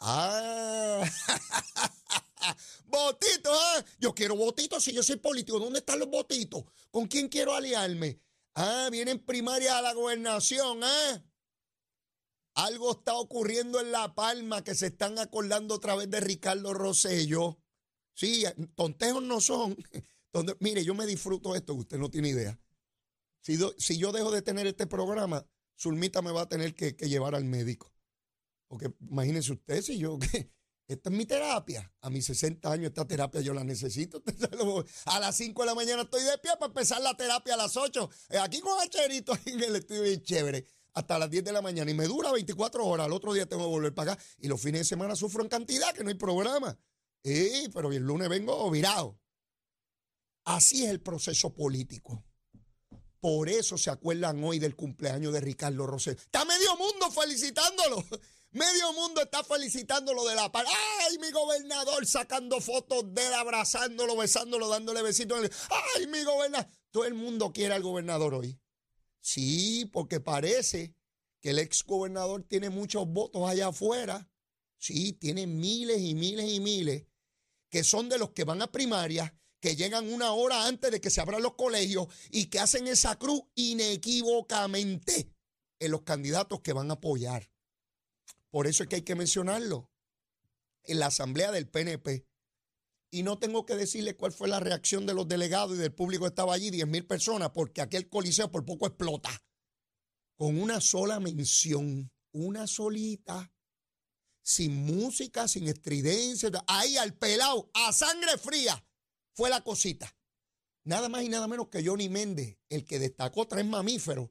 Ah, 0.00 1.04
votitos, 2.86 3.56
¿ah? 3.56 3.84
Yo 4.00 4.12
quiero 4.12 4.34
votitos 4.34 4.82
si 4.82 4.92
yo 4.92 5.04
soy 5.04 5.18
político. 5.18 5.60
¿Dónde 5.60 5.78
están 5.78 6.00
los 6.00 6.08
votitos? 6.08 6.64
¿Con 6.90 7.06
quién 7.06 7.28
quiero 7.28 7.54
aliarme? 7.54 8.20
Ah, 8.56 8.88
vienen 8.90 9.24
primaria 9.24 9.78
a 9.78 9.82
la 9.82 9.92
gobernación, 9.92 10.82
¿ah? 10.82 11.24
Algo 12.56 12.90
está 12.90 13.14
ocurriendo 13.14 13.78
en 13.78 13.92
La 13.92 14.16
Palma 14.16 14.64
que 14.64 14.74
se 14.74 14.88
están 14.88 15.20
acordando 15.20 15.76
otra 15.76 15.94
vez 15.94 16.10
de 16.10 16.18
Ricardo 16.18 16.74
Rosello. 16.74 17.61
Sí, 18.14 18.44
tontejos 18.74 19.22
no 19.22 19.40
son. 19.40 19.76
mire, 20.60 20.84
yo 20.84 20.94
me 20.94 21.06
disfruto 21.06 21.54
esto, 21.54 21.74
usted 21.74 21.98
no 21.98 22.10
tiene 22.10 22.28
idea. 22.28 22.58
Si, 23.40 23.98
yo 23.98 24.12
dejo 24.12 24.30
de 24.30 24.42
tener 24.42 24.66
este 24.66 24.86
programa, 24.86 25.44
Zulmita 25.78 26.22
me 26.22 26.30
va 26.30 26.42
a 26.42 26.48
tener 26.48 26.74
que, 26.74 26.92
llevar 26.92 27.34
al 27.34 27.44
médico. 27.44 27.92
Porque 28.68 28.92
imagínense 29.00 29.52
usted, 29.52 29.82
si 29.82 29.98
yo, 29.98 30.18
esta 30.86 31.10
es 31.10 31.16
mi 31.16 31.26
terapia. 31.26 31.92
A 32.00 32.10
mis 32.10 32.24
60 32.26 32.70
años 32.70 32.86
esta 32.86 33.06
terapia 33.06 33.40
yo 33.40 33.52
la 33.52 33.64
necesito. 33.64 34.22
A 35.06 35.18
las 35.18 35.36
5 35.36 35.60
de 35.62 35.66
la 35.66 35.74
mañana 35.74 36.02
estoy 36.02 36.22
de 36.22 36.38
pie 36.38 36.52
para 36.54 36.66
empezar 36.66 37.02
la 37.02 37.16
terapia 37.16 37.54
a 37.54 37.56
las 37.56 37.76
8. 37.76 38.10
Eh, 38.30 38.38
aquí 38.38 38.60
con 38.60 38.78
Hacherito 38.80 39.36
en 39.44 39.62
el 39.62 39.76
estudio 39.76 40.02
bien 40.02 40.22
chévere 40.22 40.66
hasta 40.94 41.18
las 41.18 41.30
10 41.30 41.44
de 41.44 41.52
la 41.52 41.62
mañana 41.62 41.90
y 41.90 41.94
me 41.94 42.06
dura 42.06 42.30
24 42.32 42.84
horas. 42.84 43.06
Al 43.06 43.12
otro 43.12 43.32
día 43.32 43.46
tengo 43.46 43.64
que 43.64 43.70
volver 43.70 43.94
para 43.94 44.12
acá 44.12 44.22
y 44.38 44.48
los 44.48 44.60
fines 44.60 44.82
de 44.82 44.84
semana 44.84 45.16
sufro 45.16 45.42
en 45.42 45.48
cantidad 45.48 45.92
que 45.92 46.04
no 46.04 46.10
hay 46.10 46.14
programa. 46.14 46.78
Sí, 47.24 47.68
pero 47.72 47.92
el 47.92 48.02
lunes 48.02 48.28
vengo 48.28 48.70
virado. 48.70 49.18
Así 50.44 50.84
es 50.84 50.90
el 50.90 51.00
proceso 51.00 51.54
político. 51.54 52.24
Por 53.20 53.48
eso 53.48 53.78
se 53.78 53.90
acuerdan 53.90 54.42
hoy 54.42 54.58
del 54.58 54.74
cumpleaños 54.74 55.32
de 55.32 55.40
Ricardo 55.40 55.86
Rosell. 55.86 56.16
Está 56.16 56.44
medio 56.44 56.76
mundo 56.76 57.10
felicitándolo. 57.10 58.04
Medio 58.54 58.92
mundo 58.92 59.22
está 59.22 59.42
felicitándolo 59.42 60.26
de 60.26 60.34
la 60.34 60.52
paz. 60.52 60.66
¡Ay, 60.68 61.16
mi 61.16 61.30
gobernador! 61.30 62.04
Sacando 62.04 62.60
fotos 62.60 63.14
de 63.14 63.26
él, 63.26 63.32
abrazándolo, 63.32 64.14
besándolo, 64.14 64.68
dándole 64.68 65.00
besitos. 65.00 65.48
¡Ay, 65.96 66.06
mi 66.08 66.22
gobernador! 66.22 66.68
Todo 66.90 67.06
el 67.06 67.14
mundo 67.14 67.50
quiere 67.50 67.72
al 67.72 67.82
gobernador 67.82 68.34
hoy. 68.34 68.60
Sí, 69.22 69.88
porque 69.90 70.20
parece 70.20 70.94
que 71.40 71.50
el 71.50 71.60
ex 71.60 71.82
gobernador 71.82 72.42
tiene 72.42 72.68
muchos 72.68 73.08
votos 73.08 73.48
allá 73.48 73.68
afuera. 73.68 74.30
Sí, 74.76 75.14
tiene 75.14 75.46
miles 75.46 76.02
y 76.02 76.14
miles 76.14 76.50
y 76.50 76.60
miles 76.60 77.06
que 77.72 77.82
son 77.82 78.10
de 78.10 78.18
los 78.18 78.30
que 78.32 78.44
van 78.44 78.60
a 78.60 78.70
primaria, 78.70 79.34
que 79.58 79.76
llegan 79.76 80.12
una 80.12 80.32
hora 80.32 80.66
antes 80.66 80.90
de 80.90 81.00
que 81.00 81.08
se 81.08 81.22
abran 81.22 81.42
los 81.42 81.54
colegios 81.54 82.06
y 82.30 82.46
que 82.46 82.60
hacen 82.60 82.86
esa 82.86 83.18
cruz 83.18 83.40
inequívocamente 83.54 85.32
en 85.78 85.90
los 85.90 86.02
candidatos 86.02 86.60
que 86.60 86.74
van 86.74 86.90
a 86.90 86.94
apoyar. 86.94 87.50
Por 88.50 88.66
eso 88.66 88.82
es 88.82 88.90
que 88.90 88.96
hay 88.96 89.02
que 89.02 89.14
mencionarlo. 89.14 89.90
En 90.84 90.98
la 90.98 91.06
asamblea 91.06 91.50
del 91.50 91.68
PNP 91.68 92.26
y 93.10 93.22
no 93.22 93.38
tengo 93.38 93.64
que 93.64 93.76
decirle 93.76 94.16
cuál 94.16 94.32
fue 94.32 94.48
la 94.48 94.60
reacción 94.60 95.06
de 95.06 95.14
los 95.14 95.28
delegados 95.28 95.76
y 95.76 95.78
del 95.78 95.94
público 95.94 96.24
que 96.24 96.30
estaba 96.30 96.54
allí, 96.54 96.70
10 96.70 96.86
mil 96.88 97.06
personas, 97.06 97.50
porque 97.50 97.80
aquel 97.80 98.08
coliseo 98.08 98.50
por 98.50 98.66
poco 98.66 98.86
explota. 98.86 99.30
Con 100.36 100.60
una 100.60 100.80
sola 100.80 101.20
mención, 101.20 102.10
una 102.32 102.66
solita, 102.66 103.51
sin 104.42 104.84
música, 104.84 105.48
sin 105.48 105.68
estridencia, 105.68 106.50
ahí 106.66 106.96
al 106.96 107.14
pelado, 107.14 107.70
a 107.74 107.92
sangre 107.92 108.36
fría, 108.38 108.84
fue 109.32 109.48
la 109.50 109.62
cosita. 109.62 110.14
Nada 110.84 111.08
más 111.08 111.22
y 111.22 111.28
nada 111.28 111.46
menos 111.46 111.68
que 111.68 111.84
Johnny 111.86 112.08
Méndez, 112.08 112.58
el 112.68 112.84
que 112.84 112.98
destacó 112.98 113.46
tres 113.46 113.64
mamíferos 113.64 114.30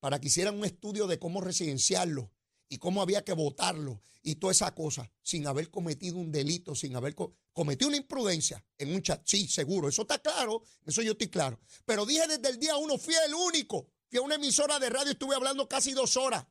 para 0.00 0.20
que 0.20 0.26
hicieran 0.26 0.58
un 0.58 0.64
estudio 0.64 1.06
de 1.06 1.18
cómo 1.18 1.40
residenciarlo 1.40 2.32
y 2.68 2.78
cómo 2.78 3.00
había 3.00 3.24
que 3.24 3.32
votarlo 3.32 4.02
y 4.22 4.36
toda 4.36 4.52
esa 4.52 4.74
cosa, 4.74 5.10
sin 5.22 5.46
haber 5.46 5.70
cometido 5.70 6.16
un 6.16 6.32
delito, 6.32 6.74
sin 6.74 6.96
haber 6.96 7.14
cometido 7.52 7.88
una 7.88 7.98
imprudencia 7.98 8.64
en 8.78 8.94
un 8.94 9.02
chat. 9.02 9.22
Sí, 9.24 9.46
seguro, 9.46 9.88
eso 9.88 10.02
está 10.02 10.18
claro, 10.18 10.62
eso 10.84 11.02
yo 11.02 11.12
estoy 11.12 11.28
claro. 11.28 11.60
Pero 11.84 12.06
dije 12.06 12.26
desde 12.26 12.48
el 12.48 12.58
día 12.58 12.76
uno, 12.76 12.98
fui 12.98 13.14
el 13.26 13.34
único, 13.34 13.86
fui 14.08 14.18
a 14.18 14.22
una 14.22 14.34
emisora 14.34 14.78
de 14.78 14.90
radio 14.90 15.12
estuve 15.12 15.36
hablando 15.36 15.68
casi 15.68 15.92
dos 15.92 16.16
horas 16.16 16.44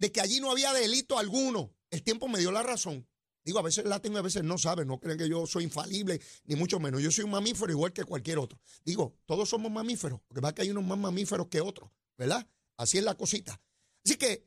de 0.00 0.10
que 0.10 0.20
allí 0.20 0.40
no 0.40 0.50
había 0.50 0.72
delito 0.72 1.18
alguno. 1.18 1.72
El 1.90 2.02
tiempo 2.02 2.26
me 2.26 2.40
dio 2.40 2.50
la 2.50 2.62
razón. 2.62 3.06
Digo, 3.44 3.58
a 3.58 3.62
veces 3.62 3.84
la 3.84 4.00
tengo, 4.00 4.18
a 4.18 4.22
veces 4.22 4.42
no 4.42 4.58
saben, 4.58 4.88
no 4.88 4.98
creen 4.98 5.18
que 5.18 5.28
yo 5.28 5.46
soy 5.46 5.64
infalible, 5.64 6.20
ni 6.44 6.56
mucho 6.56 6.80
menos. 6.80 7.02
Yo 7.02 7.10
soy 7.10 7.24
un 7.24 7.30
mamífero 7.30 7.70
igual 7.70 7.92
que 7.92 8.04
cualquier 8.04 8.38
otro. 8.38 8.58
Digo, 8.84 9.16
todos 9.26 9.48
somos 9.48 9.70
mamíferos, 9.70 10.20
porque 10.26 10.40
va 10.40 10.54
que 10.54 10.62
hay 10.62 10.70
unos 10.70 10.84
más 10.84 10.98
mamíferos 10.98 11.48
que 11.48 11.60
otros, 11.60 11.90
¿verdad? 12.18 12.46
Así 12.76 12.98
es 12.98 13.04
la 13.04 13.14
cosita. 13.14 13.60
Así 14.04 14.16
que 14.16 14.46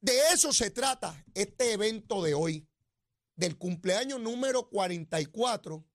de 0.00 0.18
eso 0.32 0.52
se 0.52 0.70
trata 0.70 1.24
este 1.34 1.72
evento 1.72 2.22
de 2.22 2.34
hoy, 2.34 2.66
del 3.36 3.56
cumpleaños 3.56 4.20
número 4.20 4.68
44 4.68 5.86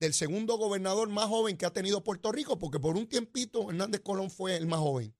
del 0.00 0.14
segundo 0.14 0.56
gobernador 0.56 1.08
más 1.10 1.26
joven 1.26 1.56
que 1.56 1.66
ha 1.66 1.72
tenido 1.72 2.02
Puerto 2.02 2.32
Rico, 2.32 2.58
porque 2.58 2.80
por 2.80 2.96
un 2.96 3.06
tiempito 3.06 3.70
Hernández 3.70 4.00
Colón 4.00 4.30
fue 4.30 4.56
el 4.56 4.66
más 4.66 4.80
joven, 4.80 5.14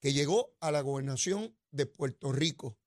que 0.00 0.12
llegó 0.12 0.54
a 0.60 0.70
la 0.70 0.80
gobernación 0.80 1.56
de 1.76 1.86
Puerto 1.86 2.32
Rico. 2.32 2.78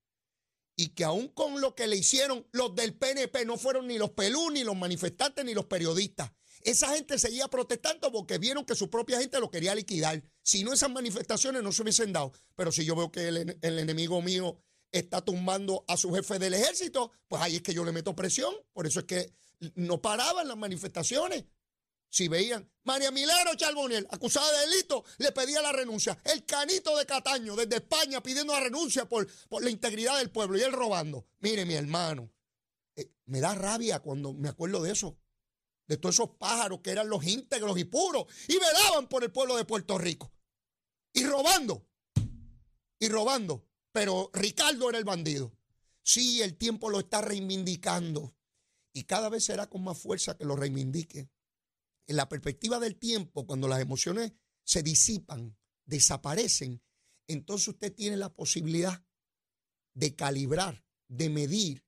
Y 0.76 0.90
que 0.90 1.04
aún 1.04 1.28
con 1.28 1.60
lo 1.62 1.76
que 1.76 1.88
le 1.88 1.98
hicieron 1.98 2.48
los 2.52 2.74
del 2.76 2.94
PNP, 2.94 3.46
no 3.46 3.58
fueron 3.58 3.88
ni 3.88 3.98
los 3.98 4.12
pelú, 4.12 4.50
ni 4.50 4.64
los 4.64 4.76
manifestantes, 4.76 5.44
ni 5.44 5.54
los 5.54 5.66
periodistas. 5.66 6.32
Esa 6.62 6.90
gente 6.90 7.18
seguía 7.20 7.48
protestando 7.48 8.12
porque 8.12 8.38
vieron 8.38 8.66
que 8.66 8.76
su 8.76 8.90
propia 8.90 9.20
gente 9.20 9.40
lo 9.40 9.50
quería 9.50 9.76
liquidar. 9.76 10.22
Si 10.42 10.64
no, 10.64 10.74
esas 10.74 10.90
manifestaciones 10.90 11.64
no 11.64 11.72
se 11.72 11.82
hubiesen 11.82 12.12
dado. 12.12 12.34
Pero 12.56 12.72
si 12.72 12.86
yo 12.86 12.96
veo 12.96 13.12
que 13.12 13.28
el, 13.28 13.58
enemigo 13.62 14.22
mío 14.22 14.62
está 14.92 15.22
tumbando 15.22 15.86
a 15.88 15.96
su 15.96 16.14
jefe 16.14 16.40
del 16.40 16.54
ejército, 16.54 17.12
pues 17.28 17.42
ahí 17.42 17.58
es 17.58 17.62
que 17.62 17.74
yo 17.74 17.86
le 17.86 17.92
meto 17.92 18.16
presión. 18.16 18.54
Por 18.74 18.88
eso 18.88 19.02
es 19.02 19.06
que 19.06 19.34
no 19.76 20.02
paraban 20.02 20.48
las 20.48 20.58
manifestaciones. 20.58 21.46
Si 22.10 22.28
veían, 22.28 22.70
María 22.84 23.12
Milero 23.12 23.54
Charboniel, 23.56 24.08
acusada 24.10 24.52
de 24.52 24.68
delito, 24.68 25.04
le 25.20 25.32
pedía 25.32 25.62
la 25.62 25.72
renuncia. 25.72 26.18
El 26.24 26.46
canito 26.46 26.98
de 26.98 27.06
Cataño, 27.06 27.56
desde 27.56 27.78
España, 27.78 28.22
pidiendo 28.22 28.54
la 28.54 28.62
renuncia 28.62 29.08
por, 29.08 29.28
por 29.48 29.64
la 29.64 29.70
integridad 29.70 30.18
del 30.18 30.32
pueblo 30.32 30.58
y 30.58 30.62
él 30.62 30.72
robando. 30.72 31.28
Mire, 31.40 31.66
mi 31.66 31.76
hermano, 31.76 32.32
eh, 32.96 33.12
me 33.26 33.40
da 33.40 33.54
rabia 33.54 34.00
cuando 34.00 34.34
me 34.34 34.50
acuerdo 34.50 34.82
de 34.82 34.92
eso 34.92 35.20
de 35.90 35.98
todos 35.98 36.16
esos 36.16 36.30
pájaros 36.38 36.82
que 36.82 36.92
eran 36.92 37.10
los 37.10 37.26
íntegros 37.26 37.78
y 37.80 37.84
puros 37.84 38.28
y 38.48 38.58
velaban 38.60 39.10
por 39.10 39.24
el 39.24 39.32
pueblo 39.32 39.58
de 39.58 39.66
Puerto 39.66 39.98
Rico. 39.98 40.32
Y 41.12 41.26
robando, 41.26 41.88
y 43.00 43.10
robando. 43.10 43.66
Pero 43.92 44.30
Ricardo 44.32 44.88
era 44.88 45.00
el 45.00 45.04
bandido. 45.04 45.52
Sí, 46.04 46.44
el 46.44 46.58
tiempo 46.58 46.92
lo 46.92 47.00
está 47.00 47.22
reivindicando 47.22 48.36
y 48.94 49.06
cada 49.06 49.30
vez 49.30 49.46
será 49.46 49.68
con 49.68 49.84
más 49.84 49.98
fuerza 49.98 50.38
que 50.38 50.46
lo 50.46 50.56
reivindique. 50.56 51.28
En 52.10 52.16
la 52.16 52.28
perspectiva 52.28 52.80
del 52.80 52.96
tiempo, 52.96 53.46
cuando 53.46 53.68
las 53.68 53.82
emociones 53.82 54.34
se 54.64 54.82
disipan, 54.82 55.56
desaparecen, 55.86 56.82
entonces 57.28 57.68
usted 57.68 57.94
tiene 57.94 58.18
la 58.18 58.34
posibilidad 58.34 59.06
de 59.94 60.16
calibrar, 60.16 60.84
de 61.08 61.30
medir 61.30 61.86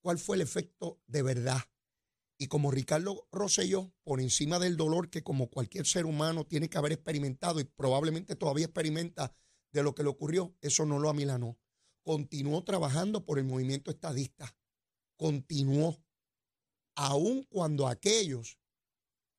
cuál 0.00 0.20
fue 0.20 0.36
el 0.36 0.42
efecto 0.42 1.02
de 1.08 1.22
verdad 1.22 1.60
y 2.38 2.46
como 2.46 2.70
Ricardo 2.70 3.26
Rosselló, 3.32 3.92
por 4.04 4.20
encima 4.20 4.60
del 4.60 4.76
dolor 4.76 5.10
que 5.10 5.24
como 5.24 5.50
cualquier 5.50 5.86
ser 5.86 6.06
humano 6.06 6.46
tiene 6.46 6.70
que 6.70 6.78
haber 6.78 6.92
experimentado 6.92 7.58
y 7.58 7.64
probablemente 7.64 8.36
todavía 8.36 8.66
experimenta 8.66 9.34
de 9.72 9.82
lo 9.82 9.92
que 9.92 10.04
le 10.04 10.08
ocurrió, 10.08 10.56
eso 10.60 10.86
no 10.86 11.00
lo 11.00 11.10
amilanó. 11.10 11.58
Continuó 12.04 12.62
trabajando 12.62 13.26
por 13.26 13.40
el 13.40 13.44
movimiento 13.44 13.90
estadista. 13.90 14.56
Continuó. 15.16 16.00
Aun 16.94 17.42
cuando 17.50 17.88
aquellos 17.88 18.56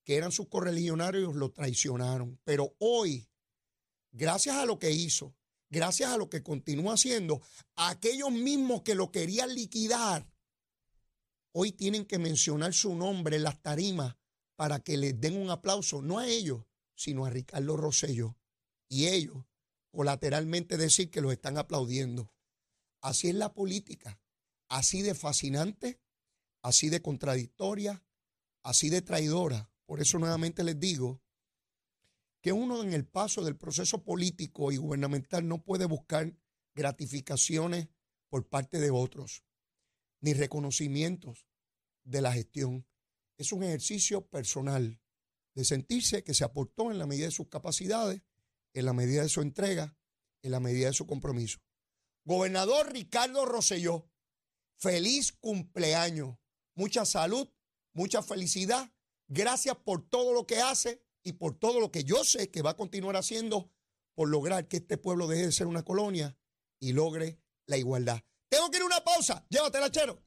que 0.10 0.16
eran 0.16 0.32
sus 0.32 0.48
correligionarios 0.48 1.36
lo 1.36 1.52
traicionaron. 1.52 2.40
Pero 2.44 2.76
hoy, 2.80 3.30
gracias 4.12 4.56
a 4.56 4.66
lo 4.66 4.80
que 4.80 4.90
hizo, 4.90 5.36
gracias 5.70 6.10
a 6.10 6.18
lo 6.18 6.32
que 6.32 6.42
continúa 6.42 6.96
haciendo, 6.96 7.44
aquellos 7.76 8.32
mismos 8.32 8.82
que 8.82 8.96
lo 8.96 9.12
querían 9.12 9.54
liquidar, 9.54 10.28
hoy 11.52 11.74
tienen 11.74 12.06
que 12.06 12.18
mencionar 12.18 12.74
su 12.74 12.96
nombre 12.96 13.36
en 13.36 13.44
las 13.44 13.62
tarimas 13.62 14.16
para 14.56 14.80
que 14.80 14.98
les 14.98 15.22
den 15.22 15.38
un 15.38 15.52
aplauso, 15.52 16.02
no 16.02 16.18
a 16.18 16.28
ellos, 16.28 16.66
sino 16.96 17.28
a 17.28 17.30
Ricardo 17.30 17.78
Rosello. 17.78 18.36
Y 18.88 19.10
ellos 19.10 19.38
colateralmente 19.92 20.78
decir 20.78 21.12
que 21.12 21.22
los 21.22 21.34
están 21.34 21.60
aplaudiendo. 21.60 22.34
Así 23.02 23.30
es 23.30 23.36
la 23.36 23.54
política, 23.54 24.20
así 24.70 25.04
de 25.04 25.14
fascinante, 25.14 26.02
así 26.64 26.90
de 26.90 27.00
contradictoria, 27.00 28.04
así 28.64 28.90
de 28.90 29.04
traidora. 29.04 29.70
Por 29.90 30.02
eso 30.02 30.20
nuevamente 30.20 30.64
les 30.64 30.80
digo, 30.80 31.20
que 32.44 32.52
uno 32.52 32.84
en 32.84 32.94
el 32.94 33.08
paso 33.08 33.44
del 33.44 33.58
proceso 33.58 34.04
político 34.04 34.72
y 34.72 34.78
gubernamental 34.78 35.48
no 35.48 35.64
puede 35.64 35.86
buscar 35.86 36.38
gratificaciones 36.76 37.88
por 38.30 38.48
parte 38.48 38.80
de 38.80 38.92
otros, 38.92 39.44
ni 40.22 40.34
reconocimientos 40.34 41.48
de 42.04 42.22
la 42.22 42.32
gestión. 42.32 42.86
Es 43.36 43.52
un 43.52 43.64
ejercicio 43.64 44.28
personal 44.28 45.02
de 45.56 45.66
sentirse 45.66 46.24
que 46.24 46.36
se 46.36 46.44
aportó 46.44 46.92
en 46.92 47.00
la 47.00 47.08
medida 47.08 47.26
de 47.26 47.32
sus 47.32 47.48
capacidades, 47.48 48.22
en 48.74 48.86
la 48.86 48.94
medida 48.94 49.24
de 49.24 49.30
su 49.30 49.42
entrega, 49.42 49.98
en 50.44 50.52
la 50.52 50.60
medida 50.60 50.86
de 50.86 50.94
su 50.94 51.08
compromiso. 51.08 51.62
Gobernador 52.26 52.94
Ricardo 52.94 53.44
Rosselló, 53.48 54.08
feliz 54.78 55.32
cumpleaños, 55.32 56.38
mucha 56.76 57.06
salud, 57.06 57.50
mucha 57.94 58.22
felicidad. 58.22 58.94
Gracias 59.30 59.76
por 59.78 60.02
todo 60.02 60.34
lo 60.34 60.48
que 60.48 60.60
hace 60.60 61.04
y 61.24 61.34
por 61.34 61.54
todo 61.54 61.80
lo 61.80 61.92
que 61.92 62.04
yo 62.04 62.24
sé 62.24 62.50
que 62.50 62.64
va 62.64 62.72
a 62.72 62.78
continuar 62.78 63.16
haciendo 63.16 63.72
por 64.16 64.28
lograr 64.28 64.68
que 64.68 64.78
este 64.78 64.98
pueblo 64.98 65.28
deje 65.28 65.46
de 65.46 65.52
ser 65.52 65.68
una 65.68 65.84
colonia 65.84 66.36
y 66.80 66.94
logre 66.94 67.40
la 67.68 67.78
igualdad. 67.78 68.22
Tengo 68.50 68.72
que 68.72 68.78
ir 68.78 68.84
a 68.84 68.88
una 68.88 69.04
pausa. 69.04 69.46
Llévatela, 69.50 69.92
chero. 69.92 70.20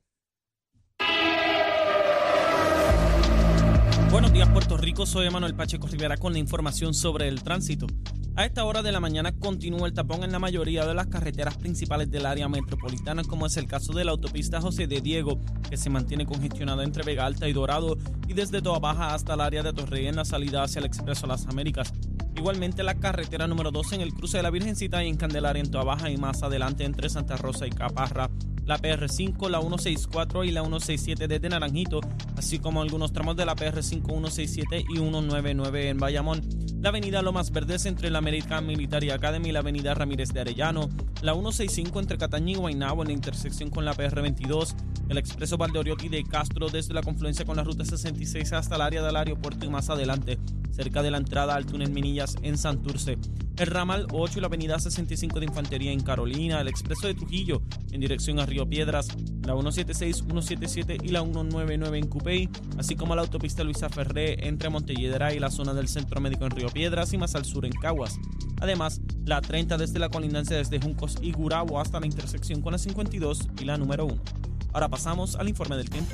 Buenos 4.13 4.33
días, 4.33 4.49
Puerto 4.51 4.77
Rico. 4.77 5.05
Soy 5.05 5.29
Manuel 5.31 5.57
Pacheco 5.57 5.89
Rivera 5.89 6.17
con 6.17 6.33
la 6.33 6.39
información 6.39 6.95
sobre 6.95 7.27
el 7.27 7.43
tránsito. 7.43 7.89
A 8.35 8.47
esta 8.47 8.65
hora 8.65 8.81
de 8.81 8.93
la 8.93 9.01
mañana 9.01 9.33
continúa 9.33 9.87
el 9.87 9.93
tapón 9.93 10.25
en 10.25 10.33
la 10.33 10.39
mayoría 10.39 10.87
de 10.87 10.95
las 10.95 11.09
carreteras 11.09 11.59
principales 11.59 12.11
del 12.11 12.25
área 12.25 12.49
metropolitana, 12.49 13.25
como 13.25 13.45
es 13.45 13.59
el 13.59 13.67
caso 13.67 13.93
de 13.93 14.05
la 14.05 14.13
autopista 14.13 14.59
José 14.63 14.87
de 14.87 15.03
Diego, 15.03 15.39
que 15.69 15.77
se 15.77 15.91
mantiene 15.91 16.25
congestionada 16.25 16.83
entre 16.83 17.03
Vega 17.03 17.27
Alta 17.27 17.47
y 17.47 17.53
Dorado, 17.53 17.99
y 18.27 18.33
desde 18.33 18.63
Toa 18.63 18.79
Baja 18.79 19.13
hasta 19.13 19.35
el 19.35 19.43
área 19.43 19.63
de 19.63 19.75
Torrey 19.75 20.07
en 20.07 20.17
la 20.17 20.25
salida 20.25 20.63
hacia 20.63 20.79
el 20.79 20.87
Expreso 20.87 21.27
Las 21.27 21.47
Américas. 21.47 21.93
Igualmente 22.35 22.83
la 22.83 22.95
carretera 22.95 23.47
número 23.47 23.71
2 23.71 23.93
en 23.93 24.01
el 24.01 24.15
cruce 24.15 24.39
de 24.39 24.45
la 24.45 24.51
Virgencita 24.51 25.05
y 25.05 25.09
en 25.09 25.19
Candelaria 25.19 25.63
en 25.63 25.71
Toa 25.71 26.11
y 26.11 26.17
más 26.17 26.43
adelante 26.43 26.85
entre 26.85 27.11
Santa 27.11 27.37
Rosa 27.37 27.67
y 27.67 27.71
Caparra 27.71 28.31
la 28.65 28.79
PR5, 28.79 29.49
la 29.49 29.61
164 29.61 30.45
y 30.45 30.51
la 30.53 30.63
167 30.63 31.29
desde 31.29 31.49
Naranjito, 31.49 32.01
así 32.37 32.59
como 32.59 32.83
algunos 32.83 33.13
tramos 33.13 33.37
de 33.37 33.45
la 33.45 33.57
PR5, 33.57 34.07
167 34.07 34.85
y 34.89 34.97
199 34.97 35.89
en 35.89 35.99
Bayamón, 35.99 36.41
la 36.83 36.89
avenida 36.89 37.23
Lomas 37.23 37.53
Verdes 37.53 37.87
entre 37.87 38.11
la 38.11 38.19
American 38.19 38.67
Military 38.67 39.11
Academy 39.11 39.51
y 39.51 39.53
la 39.53 39.61
avenida 39.61 39.95
Ramírez 39.95 40.31
de 40.33 40.41
Arellano, 40.41 40.89
la 41.23 41.33
165 41.33 42.01
entre 42.01 42.19
Catañí 42.19 42.55
y 42.55 42.57
Guaynabo 42.57 43.03
en 43.03 43.09
la 43.09 43.15
intersección 43.15 43.71
con 43.71 43.85
la 43.85 43.95
PR22, 43.95 44.75
el 45.09 45.17
expreso 45.17 45.57
Valdoriotti 45.57 46.09
de 46.09 46.25
Castro 46.25 46.69
desde 46.71 46.93
la 46.93 47.03
confluencia 47.03 47.45
con 47.45 47.57
la 47.57 47.63
ruta 47.63 47.85
66 47.85 48.53
hasta 48.53 48.75
el 48.75 48.81
área 48.81 49.01
del 49.01 49.15
aeropuerto 49.15 49.65
y 49.65 49.71
más 49.71 49.91
adelante, 49.91 50.41
cerca 50.73 51.05
de 51.05 51.13
la 51.13 51.19
entrada 51.19 51.55
al 51.55 51.67
túnel 51.67 51.93
Minillas 51.93 52.35
en 52.43 52.59
Santurce, 52.59 53.17
el 53.57 53.67
ramal 53.67 54.07
8 54.13 54.39
y 54.39 54.41
la 54.41 54.47
avenida 54.47 54.79
65 54.79 55.41
de 55.41 55.47
Infantería 55.47 55.93
en 55.93 56.01
Carolina, 56.01 56.61
el 56.61 56.69
expreso 56.69 57.07
de 57.07 57.15
Trujillo 57.15 57.63
en 57.91 58.01
dirección 58.01 58.41
a 58.41 58.47
Río 58.47 58.69
Piedras, 58.69 59.09
la 59.45 59.53
176, 59.53 60.17
177 60.19 60.99
y 61.03 61.09
la 61.09 61.23
199 61.23 61.99
en 61.99 62.07
Cupey, 62.07 62.49
así 62.79 62.97
como 62.97 63.15
la 63.15 63.23
autopista 63.23 63.65
Luisa 63.65 63.89
Ferré 63.89 64.47
entre 64.47 64.71
Montelledra 64.71 65.35
y 65.35 65.39
la 65.39 65.51
zona 65.51 65.75
del 65.75 65.89
Centro 65.89 66.21
Médico 66.21 66.45
en 66.45 66.53
Río 66.53 66.69
Piedras 66.69 67.13
y 67.13 67.19
más 67.19 67.35
al 67.35 67.45
sur 67.45 67.67
en 67.67 67.73
Caguas. 67.73 68.19
Además, 68.61 69.01
la 69.25 69.41
30 69.41 69.77
desde 69.77 69.99
la 69.99 70.09
colindancia 70.09 70.57
desde 70.57 70.81
Juncos 70.81 71.19
y 71.21 71.33
Gurabo 71.33 71.81
hasta 71.81 72.01
la 72.01 72.07
intersección 72.07 72.63
con 72.63 72.73
la 72.73 72.79
52 72.79 73.49
y 73.61 73.65
la 73.65 73.77
número 73.77 74.07
1. 74.07 74.23
Ahora 74.73 74.89
pasamos 74.89 75.37
al 75.37 75.49
informe 75.49 75.77
del 75.77 75.91
tiempo. 75.91 76.13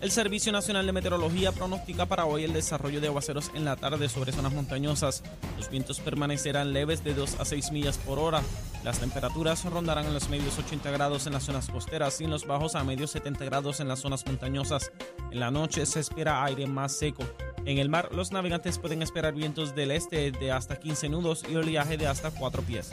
El 0.00 0.10
Servicio 0.10 0.52
Nacional 0.52 0.84
de 0.86 0.92
Meteorología 0.92 1.52
pronostica 1.52 2.06
para 2.06 2.26
hoy 2.26 2.44
el 2.44 2.52
desarrollo 2.52 3.00
de 3.00 3.06
aguaceros 3.06 3.50
en 3.54 3.64
la 3.64 3.76
tarde 3.76 4.08
sobre 4.08 4.32
zonas 4.32 4.52
montañosas. 4.52 5.22
Los 5.56 5.70
vientos 5.70 6.00
permanecerán 6.00 6.72
leves 6.72 7.02
de 7.02 7.14
2 7.14 7.40
a 7.40 7.44
6 7.44 7.72
millas 7.72 7.98
por 7.98 8.18
hora. 8.18 8.42
Las 8.84 9.00
temperaturas 9.00 9.64
rondarán 9.64 10.06
en 10.06 10.14
los 10.14 10.28
medios 10.28 10.58
80 10.58 10.90
grados 10.90 11.26
en 11.26 11.32
las 11.32 11.44
zonas 11.44 11.68
costeras 11.68 12.20
y 12.20 12.24
en 12.24 12.30
los 12.30 12.46
bajos 12.46 12.74
a 12.74 12.84
medios 12.84 13.12
70 13.12 13.44
grados 13.46 13.80
en 13.80 13.88
las 13.88 14.00
zonas 14.00 14.26
montañosas. 14.26 14.92
En 15.30 15.40
la 15.40 15.50
noche 15.50 15.86
se 15.86 16.00
espera 16.00 16.44
aire 16.44 16.66
más 16.66 16.92
seco. 16.92 17.24
En 17.64 17.78
el 17.78 17.88
mar, 17.88 18.10
los 18.12 18.30
navegantes 18.30 18.78
pueden 18.78 19.00
esperar 19.00 19.32
vientos 19.32 19.74
del 19.74 19.90
este 19.90 20.32
de 20.32 20.52
hasta 20.52 20.76
15 20.76 21.08
nudos 21.08 21.44
y 21.50 21.56
oleaje 21.56 21.96
de 21.96 22.06
hasta 22.06 22.30
4 22.30 22.62
pies. 22.62 22.92